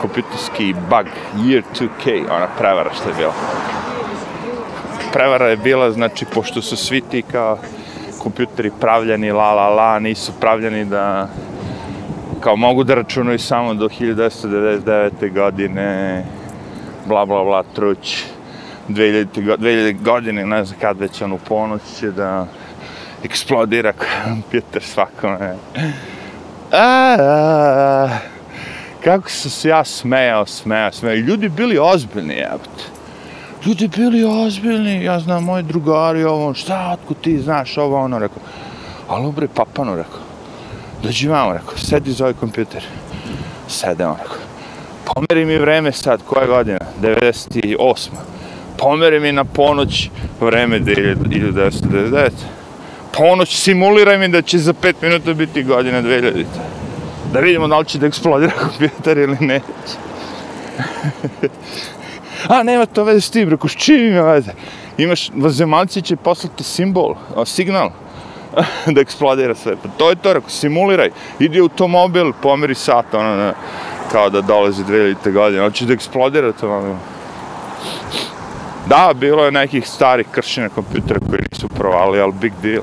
kompjuterski 0.00 0.74
bug, 0.74 1.06
year 1.36 1.62
2K, 1.74 2.24
ona 2.30 2.46
prevara 2.58 2.90
što 2.94 3.08
je 3.08 3.14
bila. 3.14 3.32
Prevara 5.12 5.46
je 5.46 5.56
bila, 5.56 5.90
znači, 5.90 6.26
pošto 6.34 6.62
su 6.62 6.76
svi 6.76 7.00
ti 7.00 7.22
kao 7.22 7.58
kompjuteri 8.18 8.70
pravljeni, 8.80 9.32
la 9.32 9.54
la 9.54 9.68
la, 9.68 9.98
nisu 9.98 10.32
pravljeni 10.40 10.84
da 10.84 11.28
kao 12.40 12.56
mogu 12.56 12.84
da 12.84 12.94
računaju 12.94 13.38
samo 13.38 13.74
do 13.74 13.88
1999. 13.88 15.34
godine, 15.34 16.24
bla 17.06 17.26
bla 17.26 17.44
bla, 17.44 17.62
truć, 17.74 18.24
2000, 18.88 19.56
2000 19.56 20.02
godine, 20.02 20.46
ne 20.46 20.64
znam 20.64 20.80
kad 20.80 21.00
već 21.00 21.22
on 21.22 21.32
u 21.32 21.38
ponoć 21.38 21.82
će 22.00 22.10
da 22.10 22.46
eksplodira 23.24 23.92
kompjuter 23.92 24.82
svakome. 24.82 25.56
A, 26.72 27.16
a, 27.20 28.18
kako 29.04 29.30
sam 29.30 29.50
se 29.50 29.68
ja 29.68 29.84
smejao, 29.84 30.46
smejao, 30.46 30.92
smejao. 30.92 31.16
Ljudi 31.16 31.48
bili 31.48 31.78
ozbiljni, 31.78 32.34
jebate. 32.34 32.84
Ljudi 33.66 33.88
bili 33.88 34.24
ozbiljni, 34.24 35.04
ja 35.04 35.20
znam, 35.20 35.44
moji 35.44 35.62
drugari, 35.62 36.24
ovo, 36.24 36.54
šta, 36.54 36.96
otko 37.00 37.14
ti 37.14 37.38
znaš, 37.38 37.78
ovo, 37.78 38.00
ono, 38.00 38.18
rekao. 38.18 38.38
Ali 39.08 39.32
bre, 39.32 39.48
papano, 39.54 39.96
rekao. 39.96 40.20
Dođi 41.02 41.28
vamo, 41.28 41.52
rekao, 41.52 41.76
sedi 41.76 42.12
za 42.12 42.24
ovaj 42.24 42.34
kompjuter. 42.34 42.82
Sede 43.68 44.06
on, 44.06 44.16
rekao. 44.22 44.36
Pomeri 45.04 45.44
mi 45.44 45.58
vreme 45.58 45.92
sad, 45.92 46.20
koja 46.26 46.46
godina? 46.46 46.78
98. 47.02 48.08
Pomeri 48.78 49.20
mi 49.20 49.32
na 49.32 49.44
ponoć 49.44 50.10
vreme 50.40 50.80
1999 50.80 52.30
ono 53.24 53.46
simuliraj 53.46 54.18
mi 54.18 54.28
da 54.28 54.42
će 54.42 54.58
za 54.58 54.72
5 54.72 54.94
minuta 55.02 55.34
biti 55.34 55.62
godina 55.62 56.02
2000. 56.02 56.44
Da 57.32 57.40
vidimo 57.40 57.68
da 57.68 57.78
li 57.78 57.84
će 57.84 57.98
da 57.98 58.06
eksplodira 58.06 58.52
kompjuter 58.52 59.18
ili 59.18 59.36
neće. 59.40 59.64
A, 62.48 62.62
nema 62.62 62.86
to 62.86 63.04
veze 63.04 63.20
s 63.20 63.30
tim, 63.30 63.48
reko, 63.48 63.68
s 63.68 63.76
čim 63.76 64.06
ima 64.06 64.22
veze? 64.22 64.50
Imaš, 64.98 65.30
vazemalci 65.34 66.02
će 66.02 66.16
poslati 66.16 66.64
simbol, 66.64 67.14
o, 67.34 67.44
signal, 67.44 67.90
da 68.94 69.00
eksplodira 69.00 69.54
sve. 69.54 69.76
Pa 69.76 69.88
to 69.88 70.10
je 70.10 70.16
to, 70.16 70.32
reko, 70.32 70.50
simuliraj. 70.50 71.10
Idi 71.38 71.60
u 71.60 71.64
automobil, 71.64 72.32
pomeri 72.42 72.74
sat, 72.74 73.14
ono, 73.14 73.36
ne, 73.36 73.52
kao 74.12 74.30
da 74.30 74.40
dolazi 74.40 74.84
2000. 74.84 75.32
godine. 75.32 75.62
Hoće 75.62 75.86
da 75.86 75.92
eksplodira 75.92 76.52
to, 76.52 76.76
ono. 76.76 76.98
Da, 78.88 79.12
bilo 79.14 79.44
je 79.44 79.52
nekih 79.52 79.88
starih 79.88 80.26
kršina 80.30 80.68
kompjutera 80.68 81.20
koji 81.20 81.40
nisu 81.52 81.68
provali, 81.68 82.20
ali 82.20 82.32
big 82.40 82.52
deal. 82.62 82.82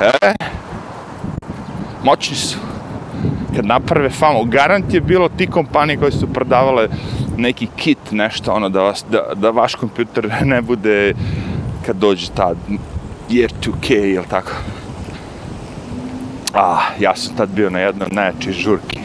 E, 0.00 0.34
moćni 2.04 2.36
su. 2.36 2.58
Kad 3.56 3.66
naprave 3.66 4.10
famu, 4.10 4.44
garant 4.44 4.94
je 4.94 5.00
bilo 5.00 5.28
ti 5.28 5.46
kompanije 5.46 5.96
koje 5.96 6.12
su 6.12 6.32
prodavale 6.32 6.88
neki 7.36 7.68
kit, 7.76 7.98
nešto, 8.10 8.52
ono, 8.52 8.68
da, 8.68 8.82
vas, 8.82 9.04
da, 9.10 9.22
da 9.34 9.50
vaš 9.50 9.74
kompjuter 9.74 10.30
ne 10.44 10.62
bude 10.62 11.14
kad 11.86 11.96
dođe 11.96 12.26
ta 12.36 12.52
year 13.30 13.50
2K, 13.62 13.92
jel 13.92 14.24
tako? 14.30 14.52
Ah, 16.54 16.80
ja 17.00 17.16
sam 17.16 17.36
tad 17.36 17.48
bio 17.48 17.70
na 17.70 17.78
jednoj 17.78 18.08
najjačih 18.10 18.52
žurki 18.52 19.01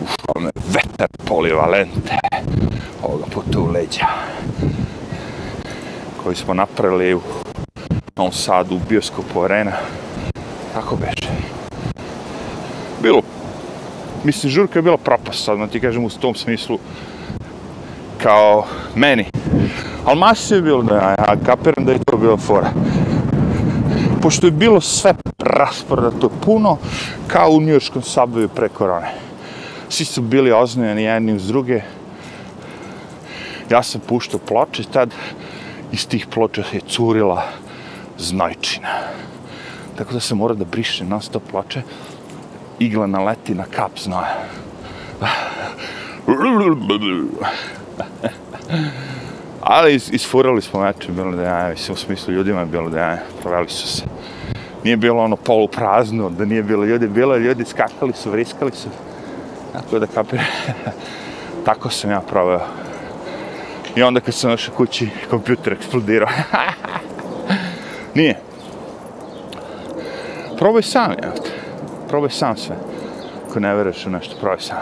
ušao 0.00 0.40
me 0.40 0.46
je 0.46 0.62
vetar 0.68 1.08
polivalente. 1.26 2.18
Ovoga 3.02 3.24
puta 3.34 3.60
u 3.60 3.66
leđa. 3.66 4.06
Koji 6.22 6.36
smo 6.36 6.54
napravili 6.54 7.14
u 7.14 7.20
Novom 8.16 8.32
Sadu, 8.32 8.74
u 8.74 8.80
bioskopu 8.88 9.42
arena. 9.42 9.72
Tako 10.74 10.96
beže. 10.96 11.32
Bilo, 13.02 13.22
mislim, 14.24 14.50
žurka 14.50 14.78
je 14.78 14.82
bila 14.82 14.96
propast, 14.96 15.44
sad, 15.44 15.70
ti 15.70 15.80
kažem, 15.80 16.04
u 16.04 16.10
tom 16.10 16.34
smislu, 16.34 16.78
kao 18.22 18.64
meni. 18.94 19.26
Ali 20.04 20.18
masno 20.18 20.56
je 20.56 20.62
bilo 20.62 20.82
da 20.82 20.94
ja, 20.94 21.36
kapiram 21.46 21.84
da 21.84 21.92
je 21.92 21.98
to 22.06 22.16
bilo 22.16 22.36
fora 22.36 22.70
pošto 24.20 24.46
je 24.46 24.50
bilo 24.50 24.80
sve 24.80 25.14
rasporedato 25.38 26.28
puno, 26.28 26.76
kao 27.26 27.50
u 27.50 27.60
njujorskom 27.60 28.02
saboju 28.02 28.48
pre 28.48 28.68
korone. 28.68 29.29
Svi 29.90 30.04
su 30.04 30.22
bili 30.22 30.52
oznojeni 30.52 31.02
jedni 31.02 31.32
uz 31.32 31.46
druge. 31.46 31.80
Ja 33.70 33.82
sam 33.82 34.00
puštao 34.00 34.40
ploče, 34.40 34.84
tad 34.92 35.10
iz 35.92 36.06
tih 36.08 36.26
ploča 36.26 36.62
je 36.72 36.80
curila 36.80 37.42
znojčina. 38.18 38.88
Tako 39.98 40.12
da 40.12 40.20
se 40.20 40.34
mora 40.34 40.54
da 40.54 40.64
briše 40.64 41.04
na 41.04 41.20
sto 41.20 41.40
ploče. 41.40 41.82
Igla 42.78 43.06
naleti 43.06 43.54
na 43.54 43.64
kap 43.64 43.98
znoja. 43.98 44.36
Ali 49.60 49.94
is, 49.94 50.12
isfurali 50.12 50.62
smo 50.62 50.80
meče, 50.80 51.12
bilo 51.12 51.32
da 51.36 51.42
je, 51.42 51.70
mislim, 51.70 51.94
u 51.94 51.96
smislu 51.96 52.34
ljudima 52.34 52.60
je 52.60 52.66
bilo 52.66 52.90
da 52.90 53.10
je, 53.10 53.22
proveli 53.42 53.68
su 53.68 53.88
se. 53.88 54.04
Nije 54.84 54.96
bilo 54.96 55.22
ono 55.22 55.36
poluprazno, 55.36 56.30
da 56.30 56.44
nije 56.44 56.62
bilo 56.62 56.84
ljudi, 56.84 57.08
bilo 57.08 57.34
je 57.34 57.40
ljudi, 57.40 57.64
skakali 57.64 58.12
su, 58.12 58.30
vriskali 58.30 58.72
su. 58.74 58.88
Tako 59.72 59.98
da 59.98 60.06
kapira. 60.06 60.42
Tako 61.66 61.90
sam 61.90 62.10
ja 62.10 62.20
proveo. 62.20 62.60
I 63.96 64.02
onda 64.02 64.20
kad 64.20 64.34
sam 64.34 64.50
došao 64.50 64.74
kući, 64.74 65.08
kompjuter 65.30 65.72
eksplodirao. 65.72 66.28
Nije. 68.14 68.40
Probaj 70.58 70.82
sam, 70.82 71.12
evo 71.22 71.34
te. 71.34 71.50
Probaj 72.08 72.30
sam 72.30 72.56
sve. 72.56 72.76
Ako 73.48 73.60
ne 73.60 73.74
veruješ 73.74 74.06
u 74.06 74.10
nešto, 74.10 74.36
probaj 74.40 74.60
sam. 74.60 74.78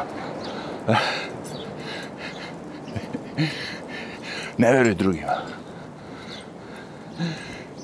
Ne 4.59 4.73
veruj 4.73 4.95
drugima. 4.95 5.37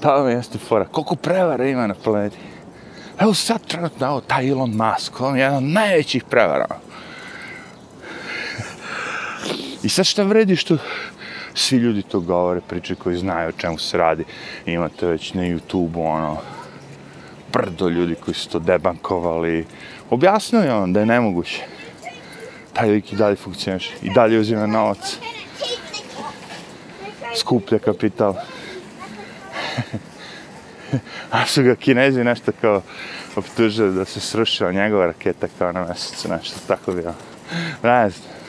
Ta 0.00 0.14
vam 0.14 0.30
jeste 0.30 0.58
fora. 0.58 0.84
Koliko 0.84 1.16
prevara 1.16 1.66
ima 1.66 1.86
na 1.86 1.94
planeti? 2.04 2.36
Evo 3.20 3.34
sad 3.34 3.66
trenutno, 3.66 4.06
evo, 4.06 4.20
taj 4.20 4.48
Elon 4.48 4.70
Musk, 4.70 5.20
on 5.20 5.36
je 5.36 5.42
jedan 5.42 5.56
od 5.56 5.62
najvećih 5.62 6.24
prevara. 6.24 6.66
I 9.84 9.88
sad 9.88 10.06
šta 10.06 10.22
vredi 10.22 10.56
što 10.56 10.78
svi 11.54 11.76
ljudi 11.76 12.02
to 12.02 12.20
govore, 12.20 12.60
priče 12.68 12.94
koji 12.94 13.16
znaju 13.16 13.48
o 13.48 13.52
čemu 13.52 13.78
se 13.78 13.98
radi. 13.98 14.24
Imate 14.66 15.06
već 15.06 15.34
na 15.34 15.42
YouTube-u, 15.42 16.06
ono, 16.06 16.36
brdo 17.52 17.88
ljudi 17.88 18.14
koji 18.14 18.34
su 18.34 18.48
to 18.48 18.58
debankovali. 18.58 19.66
Objasnio 20.10 20.60
je 20.60 20.74
on 20.74 20.92
da 20.92 21.00
je 21.00 21.06
nemoguće. 21.06 21.62
Taj 22.72 22.90
lik 22.90 23.12
i 23.12 23.16
dalje 23.16 23.36
funkcioniš. 23.36 23.90
I 24.02 24.14
dalje 24.14 24.38
uzima 24.38 24.66
novac. 24.66 25.18
Skuplja 27.36 27.78
kapital. 27.78 28.34
A 31.30 31.46
su 31.46 31.62
ga 31.62 31.74
kinezi 31.74 32.24
nešto 32.24 32.52
kao 32.60 32.82
optužili 33.36 33.94
da 33.94 34.04
se 34.04 34.20
srušila 34.20 34.72
njegova 34.72 35.06
raketa 35.06 35.46
kao 35.58 35.72
na 35.72 35.86
mesecu, 35.86 36.28
nešto 36.28 36.56
tako 36.66 36.92
bilo. 36.92 37.14
Ono. 37.82 37.92
Ne 37.92 38.10
znam. 38.10 38.43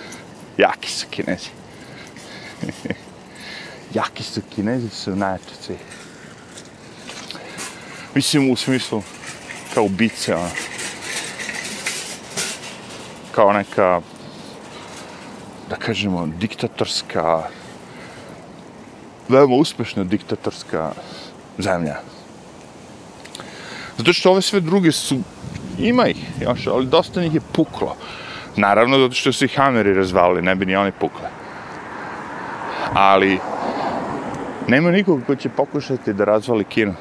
Jaki 0.57 0.91
su 0.91 1.05
kinezi. 1.09 1.49
Jaki 3.95 4.23
su 4.23 4.41
kinezi, 4.55 4.89
su 4.89 5.15
najjači 5.15 5.55
svi. 5.61 5.77
Mislim 8.15 8.51
u 8.51 8.55
smislu 8.55 9.03
kao 9.73 9.87
bice, 9.87 10.35
ono. 10.35 10.49
Kao 13.31 13.53
neka, 13.53 14.01
da 15.69 15.75
kažemo, 15.75 16.27
diktatorska, 16.27 17.43
veoma 19.29 19.55
uspešna 19.55 20.03
diktatorska 20.03 20.91
zemlja. 21.57 21.95
Zato 23.97 24.13
što 24.13 24.31
ove 24.31 24.41
sve 24.41 24.59
druge 24.59 24.91
su, 24.91 25.19
ima 25.79 26.07
ih 26.07 26.17
još, 26.41 26.67
ali 26.67 26.85
dosta 26.85 27.21
njih 27.21 27.33
je 27.33 27.41
puklo. 27.51 27.95
Naravno, 28.57 28.99
zato 28.99 29.13
što 29.13 29.33
su 29.33 29.45
ih 29.45 29.57
Hameri 29.57 29.93
razvalili, 29.93 30.41
ne 30.41 30.55
bi 30.55 30.65
ni 30.65 30.75
oni 30.75 30.91
pukle. 30.91 31.29
Ali, 32.93 33.39
nema 34.67 34.91
nikog 34.91 35.21
ko 35.27 35.35
će 35.35 35.49
pokušati 35.49 36.13
da 36.13 36.23
razvali 36.23 36.63
kino. 36.63 36.93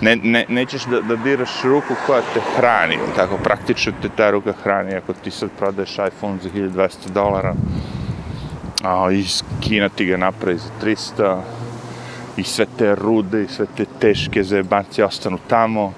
Ne, 0.00 0.16
ne, 0.16 0.44
nećeš 0.48 0.84
da, 0.84 1.00
da 1.00 1.16
diraš 1.16 1.62
ruku 1.62 1.94
koja 2.06 2.20
te 2.34 2.40
hrani, 2.56 2.98
tako 3.16 3.38
praktično 3.44 3.92
te 4.02 4.08
ta 4.16 4.30
ruka 4.30 4.52
hrani, 4.62 4.94
ako 4.94 5.12
ti 5.12 5.30
sad 5.30 5.50
prodaješ 5.58 5.92
iPhone 5.92 6.38
za 6.42 6.48
1200 6.48 7.10
dolara, 7.14 7.54
a 8.82 9.10
iz 9.12 9.42
Kina 9.60 9.88
ti 9.88 10.04
ga 10.04 10.16
napravi 10.16 10.58
za 10.58 10.70
300, 10.82 11.40
i 12.36 12.42
sve 12.42 12.66
te 12.78 12.94
rude 12.94 13.42
i 13.42 13.48
sve 13.48 13.66
te 13.76 13.84
teške 14.00 14.42
zajebanci 14.42 15.02
ostanu 15.02 15.38
tamo, 15.48 15.92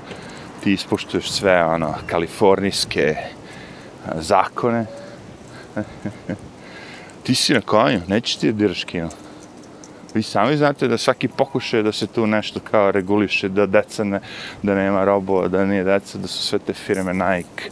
ti 0.64 0.72
ispoštuješ 0.72 1.31
sve, 1.31 1.64
ono, 1.64 1.94
kalifornijske 2.07 3.14
zakone. 4.16 4.87
ti 7.23 7.35
si 7.35 7.55
na 7.55 7.61
konju, 7.61 8.01
neće 8.07 8.38
ti 8.38 8.53
da 8.53 8.59
diraš 8.59 8.85
kino. 8.85 9.09
Vi 10.14 10.23
sami 10.23 10.57
znate 10.57 10.88
da 10.88 10.99
svaki 10.99 11.29
pokušaj 11.29 11.83
da 11.83 11.92
se 11.92 12.07
tu 12.07 12.27
nešto 12.27 12.61
kao 12.61 12.90
reguliše, 12.90 13.49
da 13.49 13.66
deca 13.66 14.05
ne, 14.05 14.21
da 14.62 14.75
nema 14.75 15.05
robova, 15.05 15.49
da 15.49 15.64
nije 15.64 15.85
deca, 15.85 16.18
da 16.18 16.29
su 16.29 16.42
sve 16.42 16.59
te 16.59 16.73
firme 16.73 17.14
Nike, 17.14 17.71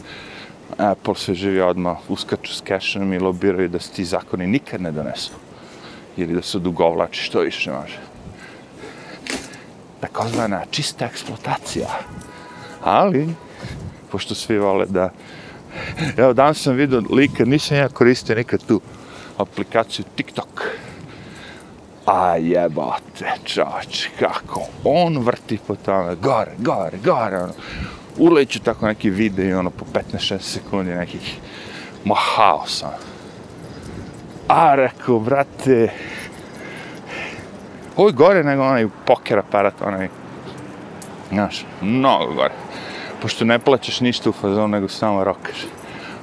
Apple 0.77 1.15
sve 1.15 1.33
živi 1.33 1.61
odmah, 1.61 1.97
uskaču 2.09 2.53
s 2.53 2.61
cashom 2.67 3.13
i 3.13 3.19
lobiraju 3.19 3.69
da 3.69 3.79
se 3.79 3.91
ti 3.91 4.05
zakoni 4.05 4.47
nikad 4.47 4.81
ne 4.81 4.91
donesu. 4.91 5.31
Ili 6.17 6.33
da 6.33 6.41
se 6.41 6.59
dugovlači, 6.59 7.23
što 7.23 7.39
više 7.39 7.71
može. 7.71 7.99
Takozvana 9.99 10.61
čista 10.71 11.05
eksploatacija. 11.05 11.87
Ali, 12.83 13.29
pošto 14.11 14.35
svi 14.35 14.57
vole 14.57 14.85
da... 14.85 15.09
Evo, 16.17 16.33
danas 16.33 16.57
sam 16.57 16.75
vidio 16.75 17.03
lika, 17.09 17.45
nisam 17.45 17.77
ja 17.77 17.89
koristio 17.89 18.35
nikad 18.35 18.63
tu 18.67 18.81
aplikaciju 19.37 20.05
TikTok. 20.15 20.63
A 22.05 22.37
jebate, 22.37 23.33
čač, 23.43 24.07
kako 24.19 24.61
on 24.83 25.17
vrti 25.17 25.59
po 25.67 25.75
tome, 25.75 26.15
gore, 26.15 26.51
gore, 26.57 26.97
gore, 27.03 27.37
ono. 27.37 27.53
Uleću 28.17 28.59
tako 28.59 28.87
neki 28.87 29.09
video 29.09 29.45
i 29.45 29.53
ono 29.53 29.69
po 29.69 29.85
15-16 29.93 30.39
sekundi 30.39 30.95
nekih, 30.95 31.35
ma 32.05 32.15
haos, 32.15 32.83
ono. 32.83 32.93
A, 34.47 34.75
rekao, 34.75 35.19
brate, 35.19 35.89
ovo 37.97 38.09
je 38.09 38.13
gore 38.13 38.43
nego 38.43 38.63
onaj 38.63 38.87
poker 39.05 39.39
aparat, 39.39 39.81
onaj, 39.81 40.07
znaš, 41.29 41.65
mnogo 41.81 42.33
gore. 42.33 42.53
Pošto 43.21 43.45
ne 43.45 43.59
plaćaš 43.59 43.99
ništa 43.99 44.29
u 44.29 44.33
fazonu, 44.33 44.67
nego 44.67 44.87
samo 44.87 45.23
rokaš. 45.23 45.65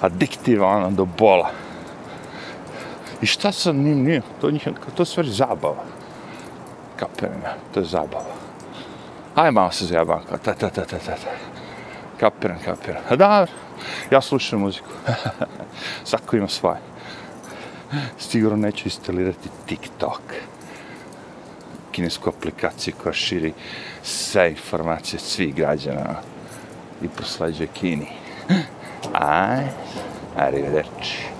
Adiktiva, 0.00 0.66
ono, 0.66 0.90
do 0.90 1.04
bola. 1.04 1.50
I 3.22 3.26
šta 3.26 3.52
sa 3.52 3.72
njim 3.72 4.02
nije? 4.02 4.22
To, 4.40 4.50
njih, 4.50 4.68
to 4.96 5.02
je 5.02 5.07
stvari 5.07 5.30
zabava. 5.30 5.85
Kapiram 6.96 7.40
to 7.74 7.80
je 7.80 7.87
zabava. 7.87 8.35
Aj 9.35 9.50
malo 9.50 9.70
se 9.70 9.87
zajabam, 9.87 10.20
kao 10.28 10.38
ta, 10.38 10.54
ta, 10.54 10.70
ta, 10.70 10.85
ta, 10.85 10.98
ta, 10.98 11.14
ta. 11.16 11.30
Kapiram, 12.20 12.59
kapiram. 12.64 13.02
A 13.09 13.16
da, 13.16 13.46
ja 14.11 14.20
slušam 14.20 14.61
muziku. 14.61 14.88
Svako 16.04 16.37
ima 16.37 16.48
svoje. 16.48 16.78
Sigurno 18.18 18.57
neću 18.57 18.83
instalirati 18.85 19.48
TikTok. 19.66 20.22
Kinesku 21.90 22.28
aplikaciju 22.28 22.94
koja 23.02 23.12
širi 23.12 23.52
sve 24.02 24.50
informacije 24.50 25.20
svih 25.20 25.54
građana 25.54 26.34
i 27.04 27.08
prosleđuje 27.08 27.66
Kini. 27.66 28.06
Aj, 29.12 29.64
arrivederci. 30.36 31.34